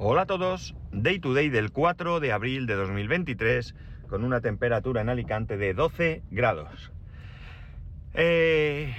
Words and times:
Hola 0.00 0.22
a 0.22 0.26
todos, 0.26 0.76
Day 0.92 1.18
to 1.18 1.34
Day 1.34 1.48
del 1.48 1.72
4 1.72 2.20
de 2.20 2.30
abril 2.30 2.66
de 2.66 2.74
2023 2.76 3.74
con 4.08 4.22
una 4.22 4.40
temperatura 4.40 5.00
en 5.00 5.08
Alicante 5.08 5.56
de 5.56 5.74
12 5.74 6.22
grados. 6.30 6.92
Eh, 8.14 8.94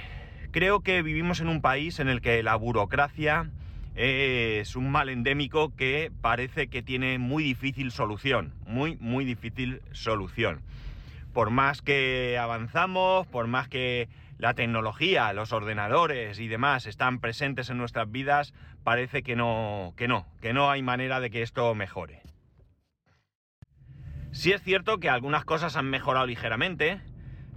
creo 0.50 0.80
que 0.80 1.00
vivimos 1.00 1.40
en 1.40 1.48
un 1.48 1.62
país 1.62 2.00
en 2.00 2.10
el 2.10 2.20
que 2.20 2.42
la 2.42 2.54
burocracia 2.54 3.48
es 3.94 4.76
un 4.76 4.90
mal 4.90 5.08
endémico 5.08 5.74
que 5.74 6.12
parece 6.20 6.68
que 6.68 6.82
tiene 6.82 7.18
muy 7.18 7.44
difícil 7.44 7.92
solución, 7.92 8.52
muy, 8.66 8.98
muy 9.00 9.24
difícil 9.24 9.80
solución. 9.92 10.60
Por 11.32 11.48
más 11.48 11.80
que 11.80 12.36
avanzamos, 12.38 13.26
por 13.26 13.46
más 13.46 13.68
que 13.68 14.10
la 14.40 14.54
tecnología, 14.54 15.32
los 15.34 15.52
ordenadores 15.52 16.40
y 16.40 16.48
demás 16.48 16.86
están 16.86 17.20
presentes 17.20 17.68
en 17.68 17.76
nuestras 17.76 18.10
vidas, 18.10 18.54
parece 18.82 19.22
que 19.22 19.36
no, 19.36 19.92
que 19.98 20.08
no, 20.08 20.26
que 20.40 20.54
no 20.54 20.70
hay 20.70 20.82
manera 20.82 21.20
de 21.20 21.30
que 21.30 21.42
esto 21.42 21.74
mejore. 21.74 22.22
Sí 24.32 24.52
es 24.52 24.62
cierto 24.62 24.98
que 24.98 25.10
algunas 25.10 25.44
cosas 25.44 25.76
han 25.76 25.90
mejorado 25.90 26.24
ligeramente, 26.24 27.02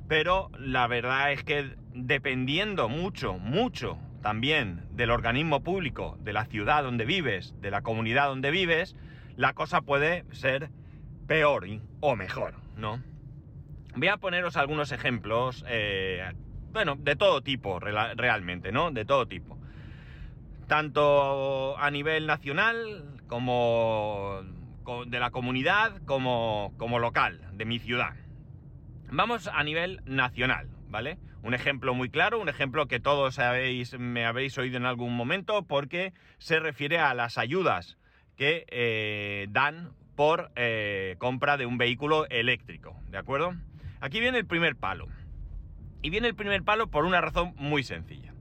pero 0.10 0.52
la 0.60 0.86
verdad 0.88 1.32
es 1.32 1.46
que 1.46 1.74
dependiendo 1.94 2.90
mucho, 2.90 3.38
mucho 3.38 3.98
también 4.22 4.86
del 4.92 5.12
organismo 5.12 5.64
público, 5.64 6.18
de 6.20 6.34
la 6.34 6.46
ciudad 6.46 6.84
donde 6.84 7.06
vives, 7.06 7.56
de 7.62 7.72
la 7.72 7.82
comunidad 7.82 8.28
donde 8.28 8.52
vives, 8.52 8.98
la 9.38 9.54
cosa 9.54 9.82
puede 9.82 10.26
ser 10.34 10.70
peor 11.28 11.66
o 12.02 12.18
mejor, 12.18 12.56
¿no? 12.76 13.02
Voy 13.96 14.08
a 14.10 14.18
poneros 14.18 14.58
algunos 14.58 14.92
ejemplos 14.92 15.64
eh, 15.68 16.34
bueno, 16.74 16.96
de 16.98 17.16
todo 17.16 17.42
tipo, 17.42 17.80
realmente, 17.80 18.72
¿no? 18.72 18.92
De 18.92 19.06
todo 19.06 19.28
tipo. 19.28 19.58
Tanto 20.68 21.78
a 21.78 21.92
nivel 21.92 22.26
nacional 22.26 23.20
como 23.28 24.42
de 25.08 25.20
la 25.20 25.32
comunidad 25.32 26.02
como, 26.06 26.74
como 26.78 27.00
local, 27.00 27.42
de 27.54 27.66
mi 27.66 27.80
ciudad. 27.80 28.16
Vamos 29.10 29.48
a 29.54 29.64
nivel 29.64 30.02
nacional, 30.06 30.68
¿vale? 30.90 31.18
Un 31.44 31.54
ejemplo 31.54 31.94
muy 31.94 32.10
claro, 32.10 32.40
un 32.40 32.50
ejemplo 32.50 32.88
que 32.88 33.00
todos 33.00 33.38
me 34.00 34.26
habéis 34.26 34.58
oído 34.58 34.78
en 34.78 34.86
algún 34.86 35.16
momento 35.16 35.64
porque 35.64 36.14
se 36.40 36.60
refiere 36.60 36.98
a 37.00 37.14
las 37.14 37.38
ayudas 37.38 37.98
que 38.36 38.66
eh, 38.70 39.48
dan 39.50 39.92
por 40.16 40.52
eh, 40.56 41.16
compra 41.20 41.58
de 41.58 41.66
un 41.66 41.78
vehículo 41.78 42.28
eléctrico, 42.30 42.96
¿de 43.10 43.18
acuerdo? 43.18 43.54
Aquí 44.00 44.20
viene 44.20 44.40
el 44.40 44.46
primer 44.46 44.76
palo. 44.76 45.08
Y 46.04 46.12
viene 46.12 46.28
el 46.28 46.36
primer 46.36 46.62
palo 46.62 46.88
por 46.88 47.06
una 47.06 47.22
razón 47.22 47.56
muy 47.58 47.84
sencilla. 47.84 48.34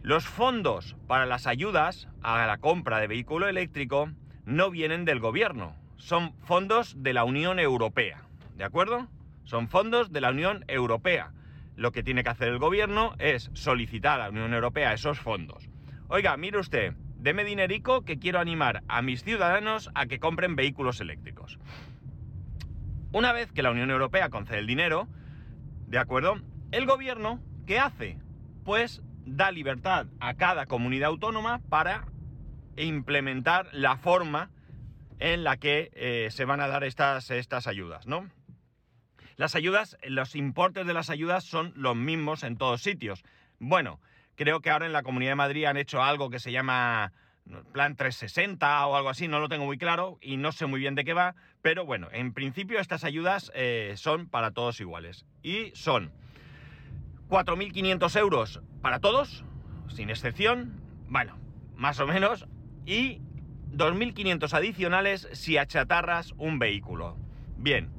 Los 0.00 0.26
fondos 0.26 0.96
para 1.06 1.26
las 1.26 1.46
ayudas 1.46 2.08
a 2.22 2.46
la 2.46 2.58
compra 2.58 2.98
de 2.98 3.08
vehículo 3.08 3.48
eléctrico 3.48 4.10
no 4.46 4.70
vienen 4.70 5.04
del 5.04 5.20
gobierno, 5.20 5.76
son 5.96 6.34
fondos 6.40 7.02
de 7.02 7.12
la 7.12 7.24
Unión 7.24 7.60
Europea, 7.60 8.22
¿de 8.56 8.64
acuerdo? 8.64 9.08
Son 9.44 9.68
fondos 9.68 10.12
de 10.12 10.20
la 10.20 10.30
Unión 10.30 10.64
Europea. 10.66 11.32
Lo 11.76 11.92
que 11.92 12.02
tiene 12.02 12.24
que 12.24 12.30
hacer 12.30 12.48
el 12.48 12.58
gobierno 12.58 13.14
es 13.18 13.50
solicitar 13.54 14.20
a 14.20 14.24
la 14.24 14.30
Unión 14.30 14.52
Europea 14.54 14.92
esos 14.92 15.20
fondos. 15.20 15.68
Oiga, 16.08 16.36
mire 16.36 16.58
usted, 16.58 16.94
deme 17.18 17.44
dinerico 17.44 18.04
que 18.04 18.18
quiero 18.18 18.40
animar 18.40 18.82
a 18.88 19.02
mis 19.02 19.22
ciudadanos 19.22 19.90
a 19.94 20.06
que 20.06 20.18
compren 20.18 20.56
vehículos 20.56 21.00
eléctricos. 21.00 21.58
Una 23.12 23.32
vez 23.32 23.52
que 23.52 23.62
la 23.62 23.70
Unión 23.70 23.90
Europea 23.90 24.28
concede 24.28 24.58
el 24.58 24.66
dinero, 24.66 25.06
¿de 25.86 25.98
acuerdo? 25.98 26.40
El 26.72 26.86
gobierno, 26.86 27.38
¿qué 27.66 27.78
hace? 27.78 28.16
Pues 28.64 29.02
da 29.26 29.50
libertad 29.50 30.06
a 30.20 30.34
cada 30.34 30.64
comunidad 30.64 31.10
autónoma 31.10 31.60
para 31.68 32.06
implementar 32.78 33.68
la 33.72 33.98
forma 33.98 34.50
en 35.18 35.44
la 35.44 35.58
que 35.58 35.90
eh, 35.92 36.28
se 36.30 36.46
van 36.46 36.62
a 36.62 36.68
dar 36.68 36.82
estas, 36.82 37.30
estas 37.30 37.66
ayudas, 37.66 38.06
¿no? 38.06 38.26
Las 39.36 39.54
ayudas, 39.54 39.98
los 40.02 40.34
importes 40.34 40.86
de 40.86 40.94
las 40.94 41.10
ayudas 41.10 41.44
son 41.44 41.74
los 41.76 41.94
mismos 41.94 42.42
en 42.42 42.56
todos 42.56 42.80
sitios. 42.80 43.22
Bueno, 43.58 44.00
creo 44.34 44.60
que 44.60 44.70
ahora 44.70 44.86
en 44.86 44.94
la 44.94 45.02
Comunidad 45.02 45.32
de 45.32 45.36
Madrid 45.36 45.66
han 45.66 45.76
hecho 45.76 46.02
algo 46.02 46.30
que 46.30 46.38
se 46.38 46.52
llama 46.52 47.12
Plan 47.72 47.96
360 47.96 48.86
o 48.86 48.96
algo 48.96 49.10
así, 49.10 49.28
no 49.28 49.40
lo 49.40 49.50
tengo 49.50 49.66
muy 49.66 49.76
claro 49.76 50.16
y 50.22 50.38
no 50.38 50.52
sé 50.52 50.64
muy 50.64 50.80
bien 50.80 50.94
de 50.94 51.04
qué 51.04 51.12
va, 51.12 51.34
pero 51.60 51.84
bueno, 51.84 52.08
en 52.12 52.32
principio 52.32 52.80
estas 52.80 53.04
ayudas 53.04 53.52
eh, 53.54 53.92
son 53.96 54.26
para 54.26 54.52
todos 54.52 54.80
iguales. 54.80 55.26
Y 55.42 55.70
son 55.74 56.10
4.500 57.32 58.14
euros 58.16 58.60
para 58.82 59.00
todos, 59.00 59.42
sin 59.88 60.10
excepción, 60.10 60.82
bueno, 61.08 61.38
más 61.76 61.98
o 61.98 62.06
menos, 62.06 62.46
y 62.84 63.22
2.500 63.70 64.52
adicionales 64.52 65.26
si 65.32 65.56
achatarras 65.56 66.34
un 66.36 66.58
vehículo. 66.58 67.16
Bien. 67.56 67.90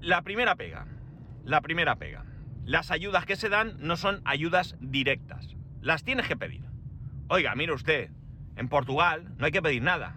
La 0.00 0.22
primera 0.22 0.56
pega, 0.56 0.88
la 1.44 1.60
primera 1.60 1.94
pega. 1.94 2.24
Las 2.64 2.90
ayudas 2.90 3.24
que 3.24 3.36
se 3.36 3.50
dan 3.50 3.76
no 3.78 3.96
son 3.96 4.20
ayudas 4.24 4.74
directas, 4.80 5.54
las 5.80 6.02
tienes 6.02 6.26
que 6.26 6.36
pedir. 6.36 6.64
Oiga, 7.28 7.54
mire 7.54 7.72
usted, 7.72 8.10
en 8.56 8.68
Portugal 8.68 9.32
no 9.38 9.46
hay 9.46 9.52
que 9.52 9.62
pedir 9.62 9.80
nada. 9.80 10.16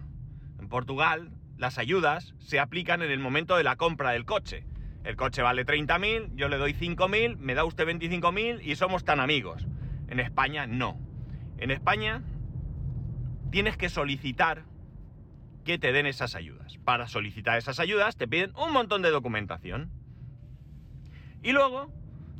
En 0.58 0.68
Portugal 0.68 1.30
las 1.56 1.78
ayudas 1.78 2.34
se 2.40 2.58
aplican 2.58 3.00
en 3.00 3.12
el 3.12 3.20
momento 3.20 3.56
de 3.56 3.62
la 3.62 3.76
compra 3.76 4.10
del 4.10 4.24
coche. 4.24 4.66
El 5.04 5.16
coche 5.16 5.42
vale 5.42 5.64
30.000, 5.64 6.34
yo 6.34 6.48
le 6.48 6.58
doy 6.58 6.74
5.000, 6.74 7.36
me 7.38 7.54
da 7.54 7.64
usted 7.64 7.86
25.000 7.86 8.60
y 8.62 8.76
somos 8.76 9.04
tan 9.04 9.20
amigos. 9.20 9.66
En 10.08 10.20
España 10.20 10.66
no. 10.66 10.98
En 11.58 11.70
España 11.70 12.22
tienes 13.50 13.76
que 13.76 13.88
solicitar 13.88 14.64
que 15.64 15.78
te 15.78 15.92
den 15.92 16.06
esas 16.06 16.34
ayudas. 16.34 16.78
Para 16.78 17.06
solicitar 17.06 17.56
esas 17.56 17.80
ayudas 17.80 18.16
te 18.16 18.28
piden 18.28 18.52
un 18.56 18.72
montón 18.72 19.02
de 19.02 19.10
documentación. 19.10 19.90
Y 21.42 21.52
luego, 21.52 21.90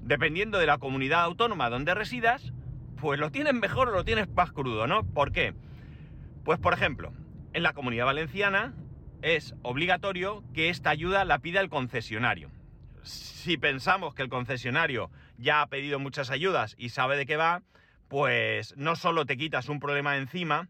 dependiendo 0.03 0.59
de 0.59 0.66
la 0.66 0.78
comunidad 0.78 1.22
autónoma 1.22 1.71
donde 1.71 1.94
residas, 1.94 2.53
pues 3.00 3.19
lo 3.19 3.31
tienes 3.31 3.54
mejor 3.54 3.88
o 3.88 3.92
lo 3.92 4.04
tienes 4.04 4.28
más 4.28 4.53
crudo, 4.53 4.87
¿no? 4.87 5.04
¿Por 5.04 5.32
qué? 5.32 5.54
Pues 6.44 6.59
por 6.59 6.75
ejemplo, 6.75 7.12
en 7.54 7.62
la 7.62 7.72
comunidad 7.72 8.06
valenciana 8.06 8.75
es 9.22 9.54
obligatorio 9.62 10.42
que 10.54 10.69
esta 10.69 10.91
ayuda 10.91 11.25
la 11.25 11.38
pida 11.38 11.60
el 11.60 11.69
concesionario. 11.69 12.50
Si 13.03 13.56
pensamos 13.56 14.14
que 14.14 14.22
el 14.22 14.28
concesionario 14.28 15.10
ya 15.38 15.62
ha 15.62 15.66
pedido 15.66 15.98
muchas 15.98 16.31
ayudas 16.31 16.75
y 16.78 16.91
sabe 16.91 17.16
de 17.16 17.26
qué 17.26 17.36
va, 17.36 17.62
pues 18.09 18.75
no 18.76 18.97
solo 18.97 19.25
te 19.25 19.36
quitas 19.36 19.69
un 19.69 19.80
problema 19.80 20.16
encima, 20.16 20.69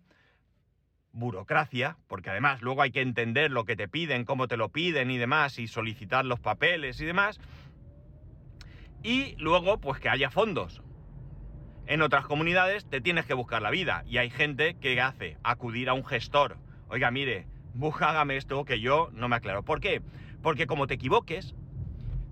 burocracia, 1.12 1.96
porque 2.06 2.30
además 2.30 2.62
luego 2.62 2.82
hay 2.82 2.92
que 2.92 3.00
entender 3.00 3.50
lo 3.50 3.64
que 3.64 3.76
te 3.76 3.88
piden, 3.88 4.24
cómo 4.24 4.46
te 4.46 4.56
lo 4.56 4.68
piden 4.68 5.10
y 5.10 5.18
demás, 5.18 5.58
y 5.58 5.66
solicitar 5.66 6.24
los 6.24 6.38
papeles 6.38 7.00
y 7.00 7.06
demás, 7.06 7.40
y 9.02 9.34
luego 9.36 9.80
pues 9.80 10.00
que 10.00 10.08
haya 10.08 10.30
fondos. 10.30 10.82
En 11.86 12.02
otras 12.02 12.26
comunidades 12.26 12.88
te 12.88 13.00
tienes 13.00 13.26
que 13.26 13.34
buscar 13.34 13.62
la 13.62 13.70
vida 13.70 14.04
y 14.06 14.18
hay 14.18 14.30
gente 14.30 14.74
que 14.74 15.00
hace 15.00 15.38
acudir 15.42 15.88
a 15.88 15.94
un 15.94 16.04
gestor. 16.04 16.58
Oiga, 16.88 17.10
mire, 17.10 17.46
hágame 18.00 18.36
esto 18.36 18.64
que 18.64 18.80
yo 18.80 19.10
no 19.12 19.28
me 19.28 19.36
aclaro. 19.36 19.62
¿Por 19.62 19.80
qué? 19.80 20.02
Porque 20.42 20.66
como 20.66 20.86
te 20.86 20.94
equivoques, 20.94 21.54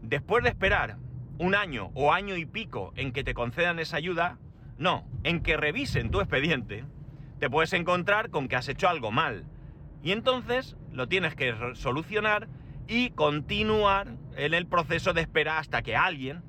después 0.03 0.43
de 0.45 0.51
esperar 0.51 0.97
un 1.39 1.55
año 1.55 1.91
o 1.95 2.13
año 2.13 2.37
y 2.37 2.47
pico 2.47 2.93
en 2.97 3.13
que 3.13 3.25
te 3.25 3.35
concedan 3.35 3.79
esa 3.79 3.97
ayuda, 3.97 4.39
no, 4.77 5.07
en 5.25 5.43
que 5.43 5.57
revisen 5.57 6.11
tu 6.11 6.21
expediente, 6.21 6.85
te 7.39 7.51
puedes 7.51 7.73
encontrar 7.73 8.31
con 8.31 8.49
que 8.49 8.57
has 8.57 8.69
hecho 8.69 8.89
algo 8.89 9.11
mal. 9.11 9.45
Y 10.03 10.13
entonces 10.13 10.77
lo 10.93 11.09
tienes 11.09 11.35
que 11.35 11.55
solucionar 11.75 12.49
y 12.87 13.11
continuar 13.11 14.17
en 14.37 14.55
el 14.55 14.67
proceso 14.67 15.13
de 15.13 15.21
espera 15.21 15.59
hasta 15.59 15.83
que 15.83 15.97
alguien 15.97 16.43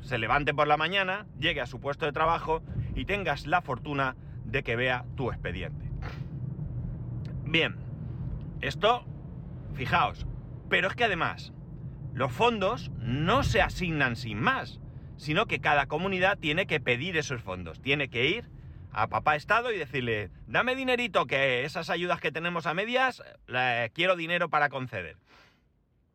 se 0.00 0.18
levante 0.18 0.54
por 0.54 0.68
la 0.68 0.76
mañana, 0.76 1.26
llegue 1.38 1.60
a 1.60 1.66
su 1.66 1.80
puesto 1.80 2.06
de 2.06 2.12
trabajo 2.12 2.62
y 2.94 3.06
tengas 3.06 3.46
la 3.46 3.62
fortuna 3.62 4.14
de 4.44 4.62
que 4.62 4.76
vea 4.76 5.04
tu 5.16 5.30
expediente. 5.30 5.90
Bien, 7.44 7.76
esto, 8.60 9.04
fijaos, 9.74 10.26
pero 10.68 10.88
es 10.88 10.94
que 10.94 11.04
además, 11.04 11.52
los 12.12 12.32
fondos 12.32 12.90
no 12.98 13.42
se 13.42 13.60
asignan 13.60 14.16
sin 14.16 14.40
más, 14.40 14.80
sino 15.16 15.46
que 15.46 15.60
cada 15.60 15.86
comunidad 15.86 16.38
tiene 16.38 16.66
que 16.66 16.80
pedir 16.80 17.16
esos 17.16 17.42
fondos, 17.42 17.80
tiene 17.80 18.08
que 18.08 18.28
ir 18.28 18.50
a 18.92 19.08
papá 19.08 19.36
Estado 19.36 19.72
y 19.72 19.78
decirle, 19.78 20.30
dame 20.46 20.74
dinerito, 20.74 21.26
que 21.26 21.64
esas 21.64 21.90
ayudas 21.90 22.20
que 22.20 22.32
tenemos 22.32 22.66
a 22.66 22.74
medias, 22.74 23.22
quiero 23.92 24.16
dinero 24.16 24.48
para 24.48 24.70
conceder. 24.70 25.18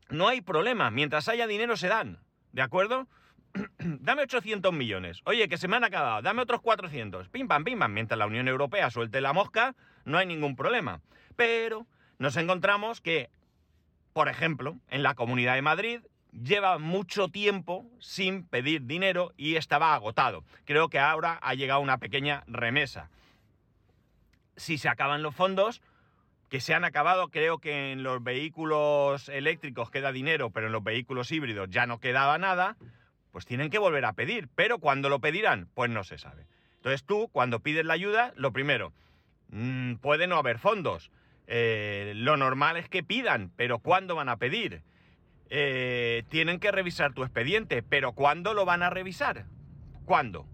No 0.09 0.27
hay 0.27 0.41
problema, 0.41 0.89
mientras 0.89 1.27
haya 1.27 1.47
dinero 1.47 1.77
se 1.77 1.87
dan, 1.87 2.19
¿de 2.51 2.63
acuerdo? 2.63 3.07
dame 3.79 4.23
800 4.23 4.73
millones. 4.73 5.21
Oye, 5.25 5.47
que 5.47 5.57
se 5.57 5.67
me 5.67 5.75
han 5.75 5.83
acabado, 5.83 6.21
dame 6.21 6.41
otros 6.41 6.61
400. 6.61 7.29
Pim 7.29 7.47
pam, 7.47 7.63
pim 7.63 7.79
pam. 7.79 7.93
Mientras 7.93 8.17
la 8.17 8.25
Unión 8.25 8.47
Europea 8.47 8.89
suelte 8.89 9.21
la 9.21 9.33
mosca, 9.33 9.75
no 10.05 10.17
hay 10.17 10.25
ningún 10.25 10.55
problema. 10.55 11.01
Pero 11.35 11.87
nos 12.21 12.37
encontramos 12.37 13.01
que, 13.01 13.31
por 14.13 14.29
ejemplo, 14.29 14.77
en 14.89 15.01
la 15.01 15.15
Comunidad 15.15 15.55
de 15.55 15.63
Madrid 15.63 16.01
lleva 16.31 16.77
mucho 16.77 17.29
tiempo 17.29 17.87
sin 17.99 18.45
pedir 18.45 18.85
dinero 18.85 19.33
y 19.37 19.55
estaba 19.55 19.95
agotado. 19.95 20.43
Creo 20.65 20.87
que 20.87 20.99
ahora 20.99 21.39
ha 21.41 21.55
llegado 21.55 21.79
una 21.79 21.97
pequeña 21.97 22.43
remesa. 22.45 23.09
si 24.55 24.77
se 24.77 24.87
acaban 24.87 25.23
los 25.23 25.33
fondos, 25.33 25.81
que 26.49 26.61
se 26.61 26.75
han 26.75 26.83
acabado, 26.83 27.29
creo 27.29 27.57
que 27.57 27.91
en 27.91 28.03
los 28.03 28.23
vehículos 28.23 29.27
eléctricos 29.27 29.89
queda 29.89 30.11
dinero, 30.11 30.51
pero 30.51 30.67
en 30.67 30.73
los 30.73 30.83
vehículos 30.83 31.31
híbridos 31.31 31.69
ya 31.71 31.87
no 31.87 31.99
quedaba 31.99 32.37
nada, 32.37 32.77
pues 33.31 33.47
tienen 33.47 33.71
que 33.71 33.79
volver 33.79 34.05
a 34.05 34.13
pedir. 34.13 34.47
Pero 34.53 34.77
cuando 34.77 35.09
lo 35.09 35.19
pedirán, 35.21 35.69
pues 35.73 35.89
no 35.89 36.03
se 36.03 36.19
sabe. 36.19 36.45
Entonces 36.75 37.03
tú, 37.03 37.29
cuando 37.31 37.61
pides 37.61 37.83
la 37.83 37.93
ayuda, 37.93 38.31
lo 38.35 38.53
primero, 38.53 38.93
mmm, 39.49 39.95
puede 39.95 40.27
no 40.27 40.35
haber 40.35 40.59
fondos. 40.59 41.09
Eh, 41.47 42.13
lo 42.15 42.37
normal 42.37 42.77
es 42.77 42.87
que 42.87 43.03
pidan, 43.03 43.51
pero 43.55 43.79
¿cuándo 43.79 44.15
van 44.15 44.29
a 44.29 44.37
pedir? 44.37 44.83
Eh, 45.49 46.23
tienen 46.29 46.59
que 46.59 46.71
revisar 46.71 47.13
tu 47.13 47.23
expediente, 47.23 47.83
pero 47.83 48.13
¿cuándo 48.13 48.53
lo 48.53 48.65
van 48.65 48.83
a 48.83 48.89
revisar? 48.89 49.45
¿Cuándo? 50.05 50.47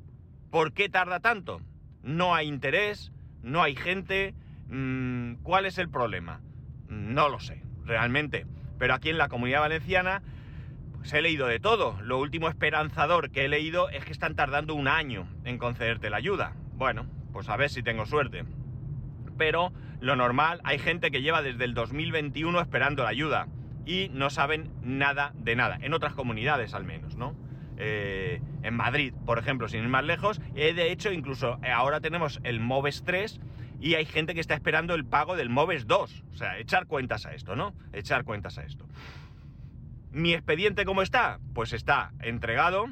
¿Por 0.49 0.73
qué 0.73 0.89
tarda 0.89 1.19
tanto? 1.19 1.61
No 2.01 2.33
hay 2.33 2.47
interés, 2.47 3.11
no 3.43 3.61
hay 3.61 3.75
gente. 3.75 4.33
Mmm, 4.69 5.35
¿Cuál 5.43 5.65
es 5.65 5.77
el 5.77 5.89
problema? 5.89 6.41
No 6.87 7.29
lo 7.29 7.39
sé, 7.39 7.61
realmente. 7.85 8.45
Pero 8.79 8.93
aquí 8.93 9.09
en 9.09 9.17
la 9.17 9.29
comunidad 9.29 9.61
valenciana 9.61 10.21
pues 10.97 11.13
he 11.13 11.21
leído 11.21 11.47
de 11.47 11.59
todo. 11.59 11.97
Lo 12.01 12.19
último 12.19 12.49
esperanzador 12.49 13.29
que 13.31 13.45
he 13.45 13.47
leído 13.47 13.89
es 13.89 14.03
que 14.03 14.11
están 14.11 14.35
tardando 14.35 14.75
un 14.75 14.87
año 14.87 15.27
en 15.43 15.57
concederte 15.57 16.09
la 16.09 16.17
ayuda. 16.17 16.53
Bueno, 16.73 17.05
pues 17.31 17.49
a 17.49 17.55
ver 17.55 17.69
si 17.69 17.83
tengo 17.83 18.05
suerte. 18.05 18.43
Pero 19.37 19.71
lo 19.99 20.15
normal, 20.15 20.61
hay 20.63 20.79
gente 20.79 21.11
que 21.11 21.21
lleva 21.21 21.41
desde 21.41 21.65
el 21.65 21.73
2021 21.73 22.59
esperando 22.61 23.03
la 23.03 23.09
ayuda 23.09 23.47
y 23.85 24.09
no 24.13 24.29
saben 24.29 24.71
nada 24.81 25.33
de 25.35 25.55
nada. 25.55 25.77
En 25.81 25.94
otras 25.94 26.13
comunidades 26.13 26.73
al 26.73 26.83
menos, 26.83 27.15
¿no? 27.15 27.35
Eh, 27.77 28.41
en 28.63 28.73
Madrid, 28.75 29.13
por 29.25 29.39
ejemplo, 29.39 29.67
sin 29.67 29.81
ir 29.83 29.89
más 29.89 30.03
lejos. 30.03 30.41
Eh, 30.55 30.73
de 30.73 30.91
hecho, 30.91 31.11
incluso 31.11 31.59
ahora 31.73 32.01
tenemos 32.01 32.39
el 32.44 32.59
MOVES 32.59 33.03
3 33.05 33.39
y 33.79 33.94
hay 33.94 34.05
gente 34.05 34.33
que 34.33 34.41
está 34.41 34.55
esperando 34.55 34.95
el 34.95 35.05
pago 35.05 35.35
del 35.35 35.49
MOVES 35.49 35.88
2. 35.88 36.23
O 36.31 36.35
sea, 36.35 36.57
echar 36.57 36.88
cuentas 36.88 37.25
a 37.25 37.33
esto, 37.33 37.55
¿no? 37.55 37.73
Echar 37.94 38.23
cuentas 38.23 38.57
a 38.57 38.63
esto. 38.63 38.88
¿Mi 40.11 40.33
expediente 40.33 40.85
cómo 40.85 41.01
está? 41.01 41.39
Pues 41.53 41.73
está 41.73 42.11
entregado, 42.21 42.88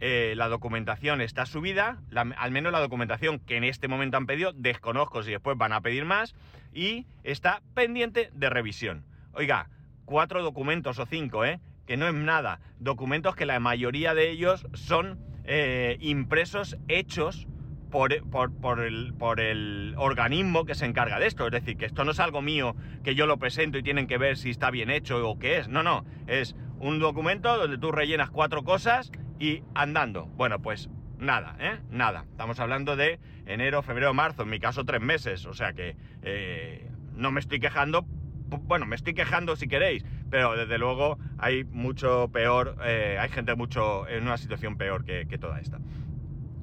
eh, 0.00 0.34
la 0.36 0.48
documentación 0.48 1.20
está 1.20 1.46
subida, 1.46 2.02
al 2.14 2.50
menos 2.50 2.72
la 2.72 2.80
documentación 2.80 3.38
que 3.38 3.56
en 3.56 3.64
este 3.64 3.88
momento 3.88 4.16
han 4.16 4.26
pedido, 4.26 4.52
desconozco 4.52 5.22
si 5.22 5.30
después 5.30 5.56
van 5.56 5.72
a 5.72 5.80
pedir 5.80 6.04
más, 6.04 6.34
y 6.72 7.06
está 7.24 7.62
pendiente 7.74 8.30
de 8.34 8.50
revisión. 8.50 9.04
Oiga, 9.32 9.68
cuatro 10.04 10.42
documentos 10.42 10.98
o 10.98 11.06
cinco, 11.06 11.44
¿eh? 11.44 11.60
Que 11.86 11.96
no 11.96 12.08
es 12.08 12.14
nada. 12.14 12.60
Documentos 12.78 13.36
que 13.36 13.46
la 13.46 13.58
mayoría 13.60 14.14
de 14.14 14.30
ellos 14.30 14.66
son 14.74 15.18
eh, 15.44 15.96
impresos, 16.00 16.76
hechos 16.88 17.46
por, 17.90 18.22
por, 18.28 18.52
por, 18.52 18.80
el, 18.80 19.14
por, 19.14 19.40
el, 19.40 19.94
organismo 19.96 20.66
que 20.66 20.74
se 20.74 20.84
encarga 20.84 21.18
de 21.18 21.26
esto. 21.26 21.46
Es 21.46 21.52
decir, 21.52 21.76
que 21.76 21.86
esto 21.86 22.04
no 22.04 22.10
es 22.10 22.20
algo 22.20 22.42
mío 22.42 22.74
que 23.04 23.14
yo 23.14 23.26
lo 23.26 23.38
presento 23.38 23.78
y 23.78 23.82
tienen 23.82 24.06
que 24.06 24.18
ver 24.18 24.36
si 24.36 24.50
está 24.50 24.70
bien 24.70 24.90
hecho 24.90 25.26
o 25.26 25.38
qué 25.38 25.58
es. 25.58 25.68
No, 25.68 25.82
no. 25.82 26.04
Es 26.26 26.56
un 26.78 26.98
documento 26.98 27.56
donde 27.56 27.78
tú 27.78 27.92
rellenas 27.92 28.30
cuatro 28.30 28.64
cosas 28.64 29.10
y 29.38 29.62
andando. 29.74 30.26
Bueno, 30.26 30.60
pues 30.60 30.88
nada, 31.18 31.56
¿eh? 31.58 31.78
Nada. 31.90 32.24
Estamos 32.30 32.60
hablando 32.60 32.96
de 32.96 33.18
enero, 33.46 33.82
febrero, 33.82 34.14
marzo, 34.14 34.42
en 34.42 34.50
mi 34.50 34.60
caso 34.60 34.84
tres 34.84 35.00
meses. 35.00 35.46
O 35.46 35.54
sea 35.54 35.72
que 35.72 35.96
eh, 36.22 36.88
no 37.14 37.30
me 37.30 37.40
estoy 37.40 37.60
quejando. 37.60 38.04
Bueno, 38.48 38.86
me 38.86 38.94
estoy 38.94 39.14
quejando 39.14 39.56
si 39.56 39.66
queréis, 39.66 40.04
pero 40.30 40.56
desde 40.56 40.78
luego 40.78 41.18
hay 41.38 41.64
mucho 41.64 42.28
peor, 42.32 42.76
eh, 42.84 43.18
hay 43.20 43.28
gente 43.28 43.56
mucho 43.56 44.06
en 44.06 44.22
una 44.22 44.36
situación 44.36 44.76
peor 44.76 45.04
que, 45.04 45.26
que 45.26 45.36
toda 45.36 45.58
esta. 45.58 45.78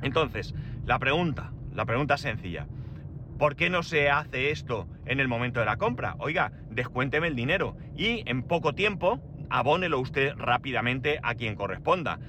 Entonces, 0.02 0.56
la 0.86 0.98
pregunta, 1.00 1.52
la 1.74 1.86
pregunta 1.86 2.18
sencilla. 2.18 2.68
¿Por 3.38 3.56
qué 3.58 3.69
no 3.69 3.84
se 3.84 4.10
hace 4.10 4.52
esto 4.52 4.88
en 5.06 5.19
el 5.19 5.28
momento 5.28 5.60
de 5.60 5.66
la 5.66 5.76
compra? 5.76 6.16
Oiga, 6.19 6.54
descuénteme 6.69 7.28
el 7.28 7.36
dinero 7.36 7.76
y 7.98 8.24
en 8.30 8.44
poco 8.44 8.74
tiempo 8.74 9.19
abónelo 9.50 10.00
usted 10.00 10.34
rápidamente 10.38 11.19
a 11.22 11.36
quien 11.36 11.56
corresponda. 11.56 12.19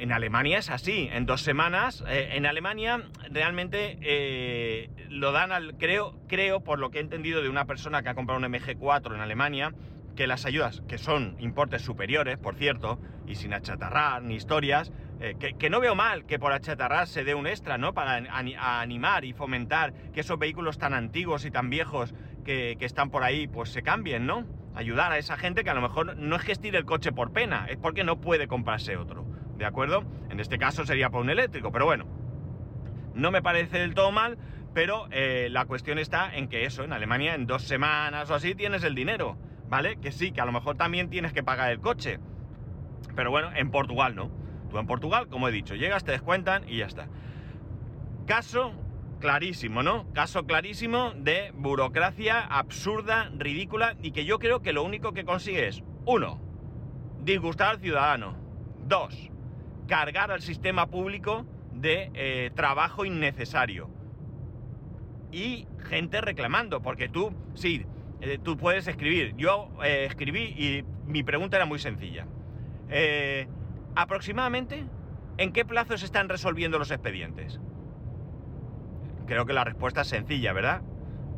En 0.00 0.12
Alemania 0.12 0.58
es 0.58 0.70
así, 0.70 1.10
en 1.12 1.26
dos 1.26 1.42
semanas. 1.42 2.02
Eh, 2.08 2.30
en 2.32 2.46
Alemania 2.46 3.02
realmente 3.30 3.98
eh, 4.00 4.88
lo 5.10 5.30
dan 5.30 5.52
al. 5.52 5.76
Creo, 5.76 6.18
creo, 6.26 6.64
por 6.64 6.78
lo 6.78 6.90
que 6.90 6.98
he 6.98 7.00
entendido 7.02 7.42
de 7.42 7.50
una 7.50 7.66
persona 7.66 8.02
que 8.02 8.08
ha 8.08 8.14
comprado 8.14 8.40
un 8.40 8.50
MG4 8.50 9.14
en 9.14 9.20
Alemania, 9.20 9.74
que 10.16 10.26
las 10.26 10.46
ayudas, 10.46 10.82
que 10.88 10.96
son 10.96 11.36
importes 11.38 11.82
superiores, 11.82 12.38
por 12.38 12.54
cierto, 12.54 12.98
y 13.26 13.34
sin 13.34 13.52
achatarrar 13.52 14.22
ni 14.22 14.36
historias, 14.36 14.90
eh, 15.20 15.36
que, 15.38 15.52
que, 15.52 15.68
no 15.68 15.80
veo 15.80 15.94
mal 15.94 16.24
que 16.24 16.38
por 16.38 16.54
achatarrar 16.54 17.06
se 17.06 17.22
dé 17.22 17.34
un 17.34 17.46
extra, 17.46 17.76
¿no? 17.76 17.92
Para 17.92 18.22
a 18.58 18.80
animar 18.80 19.26
y 19.26 19.34
fomentar 19.34 19.92
que 20.14 20.20
esos 20.20 20.38
vehículos 20.38 20.78
tan 20.78 20.94
antiguos 20.94 21.44
y 21.44 21.50
tan 21.50 21.68
viejos 21.68 22.14
que, 22.42 22.76
que 22.78 22.86
están 22.86 23.10
por 23.10 23.22
ahí, 23.22 23.48
pues 23.48 23.68
se 23.68 23.82
cambien, 23.82 24.24
¿no? 24.24 24.46
Ayudar 24.74 25.12
a 25.12 25.18
esa 25.18 25.36
gente 25.36 25.62
que 25.62 25.68
a 25.68 25.74
lo 25.74 25.82
mejor 25.82 26.16
no 26.16 26.36
es 26.36 26.42
que 26.42 26.52
estire 26.52 26.78
el 26.78 26.86
coche 26.86 27.12
por 27.12 27.34
pena, 27.34 27.66
es 27.68 27.76
porque 27.76 28.02
no 28.02 28.18
puede 28.18 28.48
comprarse 28.48 28.96
otro. 28.96 29.26
¿De 29.60 29.66
acuerdo? 29.66 30.04
En 30.30 30.40
este 30.40 30.56
caso 30.56 30.86
sería 30.86 31.10
por 31.10 31.20
un 31.20 31.28
eléctrico, 31.28 31.70
pero 31.70 31.84
bueno. 31.84 32.06
No 33.14 33.30
me 33.30 33.42
parece 33.42 33.78
del 33.78 33.92
todo 33.92 34.10
mal, 34.10 34.38
pero 34.72 35.06
eh, 35.10 35.48
la 35.50 35.66
cuestión 35.66 35.98
está 35.98 36.34
en 36.34 36.48
que 36.48 36.64
eso, 36.64 36.82
en 36.82 36.94
Alemania, 36.94 37.34
en 37.34 37.46
dos 37.46 37.64
semanas 37.64 38.30
o 38.30 38.34
así, 38.34 38.54
tienes 38.54 38.84
el 38.84 38.94
dinero, 38.94 39.36
¿vale? 39.68 39.96
Que 39.96 40.12
sí, 40.12 40.32
que 40.32 40.40
a 40.40 40.46
lo 40.46 40.52
mejor 40.52 40.78
también 40.78 41.10
tienes 41.10 41.34
que 41.34 41.42
pagar 41.42 41.70
el 41.70 41.78
coche. 41.78 42.20
Pero 43.14 43.30
bueno, 43.30 43.50
en 43.54 43.70
Portugal 43.70 44.16
no. 44.16 44.30
Tú 44.70 44.78
en 44.78 44.86
Portugal, 44.86 45.28
como 45.28 45.46
he 45.46 45.52
dicho, 45.52 45.74
llegas, 45.74 46.04
te 46.04 46.12
descuentan 46.12 46.66
y 46.66 46.78
ya 46.78 46.86
está. 46.86 47.08
Caso 48.26 48.72
clarísimo, 49.20 49.82
¿no? 49.82 50.10
Caso 50.14 50.46
clarísimo 50.46 51.12
de 51.16 51.52
burocracia 51.54 52.40
absurda, 52.40 53.30
ridícula 53.36 53.94
y 54.00 54.12
que 54.12 54.24
yo 54.24 54.38
creo 54.38 54.62
que 54.62 54.72
lo 54.72 54.84
único 54.84 55.12
que 55.12 55.26
consigue 55.26 55.68
es, 55.68 55.82
uno, 56.06 56.40
disgustar 57.22 57.72
al 57.72 57.80
ciudadano. 57.80 58.38
Dos, 58.86 59.29
cargar 59.90 60.30
al 60.30 60.40
sistema 60.40 60.86
público 60.86 61.44
de 61.72 62.12
eh, 62.14 62.52
trabajo 62.54 63.04
innecesario. 63.04 63.90
Y 65.32 65.66
gente 65.88 66.20
reclamando, 66.20 66.80
porque 66.80 67.08
tú, 67.08 67.32
sí, 67.54 67.84
eh, 68.20 68.38
tú 68.40 68.56
puedes 68.56 68.86
escribir. 68.86 69.34
Yo 69.36 69.68
eh, 69.82 70.06
escribí 70.08 70.42
y 70.42 70.84
mi 71.06 71.24
pregunta 71.24 71.56
era 71.56 71.66
muy 71.66 71.80
sencilla. 71.80 72.24
Aproximadamente, 73.96 74.84
¿en 75.38 75.52
qué 75.52 75.64
plazo 75.64 75.98
se 75.98 76.04
están 76.04 76.28
resolviendo 76.28 76.78
los 76.78 76.92
expedientes? 76.92 77.60
Creo 79.26 79.44
que 79.44 79.52
la 79.52 79.64
respuesta 79.64 80.02
es 80.02 80.08
sencilla, 80.08 80.52
¿verdad? 80.52 80.82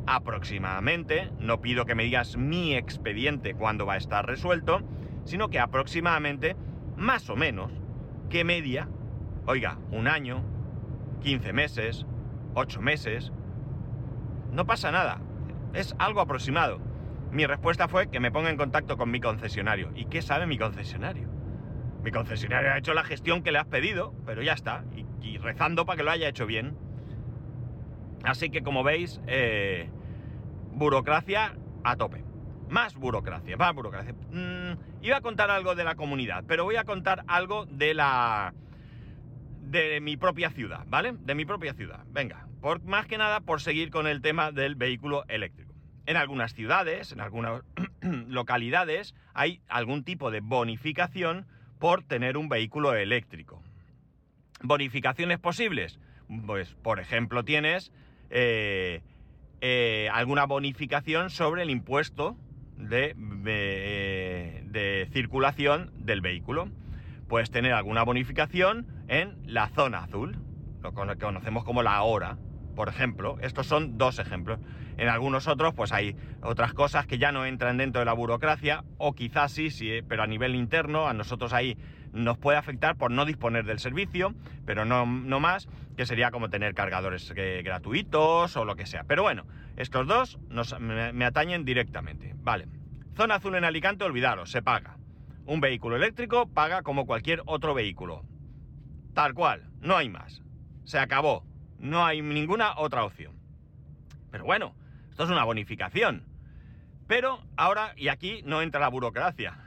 Aproximadamente, 0.05 1.31
no 1.39 1.59
pido 1.59 1.85
que 1.85 1.95
me 1.95 2.03
digas 2.03 2.37
mi 2.37 2.75
expediente 2.75 3.55
cuándo 3.55 3.87
va 3.87 3.93
a 3.93 3.97
estar 3.97 4.27
resuelto, 4.27 4.81
sino 5.25 5.49
que 5.49 5.59
aproximadamente, 5.59 6.55
más 6.97 7.29
o 7.29 7.35
menos, 7.35 7.82
¿qué 8.33 8.43
media? 8.43 8.89
Oiga, 9.45 9.77
un 9.91 10.07
año, 10.07 10.43
15 11.21 11.53
meses, 11.53 12.07
8 12.55 12.81
meses. 12.81 13.31
No 14.51 14.65
pasa 14.65 14.91
nada, 14.91 15.21
es 15.75 15.93
algo 15.99 16.19
aproximado. 16.19 16.79
Mi 17.31 17.45
respuesta 17.45 17.87
fue 17.87 18.09
que 18.09 18.19
me 18.19 18.31
ponga 18.31 18.49
en 18.49 18.57
contacto 18.57 18.97
con 18.97 19.11
mi 19.11 19.19
concesionario. 19.19 19.91
¿Y 19.93 20.05
qué 20.05 20.23
sabe 20.23 20.47
mi 20.47 20.57
concesionario? 20.57 21.29
Mi 22.03 22.09
concesionario 22.09 22.71
ha 22.71 22.79
hecho 22.79 22.95
la 22.95 23.03
gestión 23.03 23.43
que 23.43 23.51
le 23.51 23.59
has 23.59 23.67
pedido, 23.67 24.15
pero 24.25 24.41
ya 24.41 24.53
está, 24.53 24.83
y, 25.21 25.37
rezando 25.37 25.85
para 25.85 25.97
que 25.97 26.03
lo 26.03 26.09
haya 26.09 26.27
hecho 26.27 26.47
bien. 26.47 26.75
Así 28.23 28.49
que 28.49 28.63
como 28.63 28.81
veis, 28.81 29.21
eh, 29.27 29.91
burocracia 30.71 31.53
a 31.83 31.97
tope. 31.97 32.23
Más 32.73 32.95
burocracia, 32.95 33.55
más 33.55 33.75
burocracia. 33.75 34.13
Mm, 34.31 35.03
iba 35.03 35.17
a 35.17 35.21
contar 35.21 35.51
algo 35.51 35.75
de 35.75 35.83
la 35.83 35.93
comunidad, 35.93 36.43
pero 36.47 36.63
voy 36.63 36.75
a 36.75 36.85
contar 36.85 37.23
algo 37.27 37.67
de 37.67 37.93
la... 37.93 38.55
de 39.61 40.01
mi 40.01 40.17
propia 40.17 40.49
ciudad, 40.49 40.83
¿vale? 40.87 41.13
De 41.19 41.35
mi 41.35 41.45
propia 41.45 41.75
ciudad. 41.75 42.03
Venga, 42.07 42.47
por, 42.61 42.81
más 42.81 43.05
que 43.05 43.19
nada 43.19 43.41
por 43.41 43.61
seguir 43.61 43.91
con 43.91 44.07
el 44.07 44.23
tema 44.23 44.51
del 44.51 44.73
vehículo 44.73 45.23
eléctrico. 45.27 45.71
En 46.07 46.17
algunas 46.17 46.55
ciudades, 46.55 47.11
en 47.11 47.21
algunas 47.21 47.61
localidades, 48.01 49.13
hay 49.35 49.61
algún 49.67 50.03
tipo 50.03 50.31
de 50.31 50.39
bonificación 50.39 51.45
por 51.77 52.01
tener 52.01 52.37
un 52.37 52.49
vehículo 52.49 52.95
eléctrico. 52.95 53.61
¿Bonificaciones 54.63 55.37
posibles? 55.37 55.99
Pues, 56.47 56.73
por 56.81 56.99
ejemplo, 56.99 57.45
tienes 57.45 57.91
eh, 58.31 59.03
eh, 59.61 60.09
alguna 60.11 60.45
bonificación 60.47 61.29
sobre 61.29 61.61
el 61.61 61.69
impuesto 61.69 62.35
de, 62.77 63.13
de, 64.65 65.09
circulación 65.11 65.91
del 65.95 66.21
vehículo. 66.21 66.69
Puedes 67.27 67.51
tener 67.51 67.73
alguna 67.73 68.03
bonificación 68.03 68.87
en 69.07 69.37
la 69.45 69.69
zona 69.69 69.99
azul, 69.99 70.37
lo 70.81 70.93
que 70.93 71.17
conocemos 71.17 71.63
como 71.63 71.83
la 71.83 72.01
hora, 72.03 72.37
por 72.75 72.89
ejemplo. 72.89 73.37
Estos 73.41 73.67
son 73.67 73.97
dos 73.97 74.19
ejemplos. 74.19 74.59
En 74.97 75.09
algunos 75.09 75.47
otros, 75.47 75.73
pues 75.73 75.91
hay 75.91 76.15
otras 76.41 76.73
cosas 76.73 77.07
que 77.07 77.17
ya 77.17 77.31
no 77.31 77.45
entran 77.45 77.77
dentro 77.77 77.99
de 77.99 78.05
la 78.05 78.13
burocracia, 78.13 78.83
o 78.97 79.13
quizás 79.13 79.51
sí, 79.51 79.71
sí 79.71 80.01
pero 80.07 80.23
a 80.23 80.27
nivel 80.27 80.55
interno, 80.55 81.07
a 81.07 81.13
nosotros 81.13 81.53
ahí 81.53 81.77
nos 82.13 82.37
puede 82.37 82.57
afectar 82.57 82.95
por 82.95 83.11
no 83.11 83.25
disponer 83.25 83.65
del 83.65 83.79
servicio, 83.79 84.33
pero 84.65 84.85
no, 84.85 85.05
no 85.05 85.39
más, 85.39 85.67
que 85.97 86.05
sería 86.05 86.31
como 86.31 86.49
tener 86.49 86.73
cargadores 86.73 87.31
eh, 87.35 87.61
gratuitos 87.63 88.55
o 88.55 88.65
lo 88.65 88.75
que 88.75 88.85
sea. 88.85 89.03
Pero 89.03 89.23
bueno, 89.23 89.45
estos 89.75 90.07
dos 90.07 90.39
me, 90.79 91.11
me 91.11 91.25
atañen 91.25 91.65
directamente. 91.65 92.35
Vale. 92.37 92.67
Zona 93.15 93.35
azul 93.35 93.55
en 93.55 93.65
Alicante, 93.65 94.03
olvidaros, 94.03 94.49
se 94.51 94.61
paga. 94.61 94.97
Un 95.45 95.59
vehículo 95.59 95.95
eléctrico 95.95 96.47
paga 96.47 96.83
como 96.83 97.05
cualquier 97.05 97.41
otro 97.45 97.73
vehículo. 97.73 98.23
Tal 99.13 99.33
cual, 99.33 99.69
no 99.81 99.97
hay 99.97 100.09
más. 100.09 100.41
Se 100.85 100.97
acabó. 100.97 101.43
No 101.79 102.05
hay 102.05 102.21
ninguna 102.21 102.77
otra 102.77 103.03
opción. 103.03 103.33
Pero 104.31 104.45
bueno, 104.45 104.73
esto 105.09 105.25
es 105.25 105.29
una 105.29 105.43
bonificación. 105.43 106.23
Pero 107.07 107.43
ahora, 107.57 107.93
y 107.97 108.07
aquí 108.07 108.41
no 108.45 108.61
entra 108.61 108.79
la 108.79 108.87
burocracia. 108.87 109.57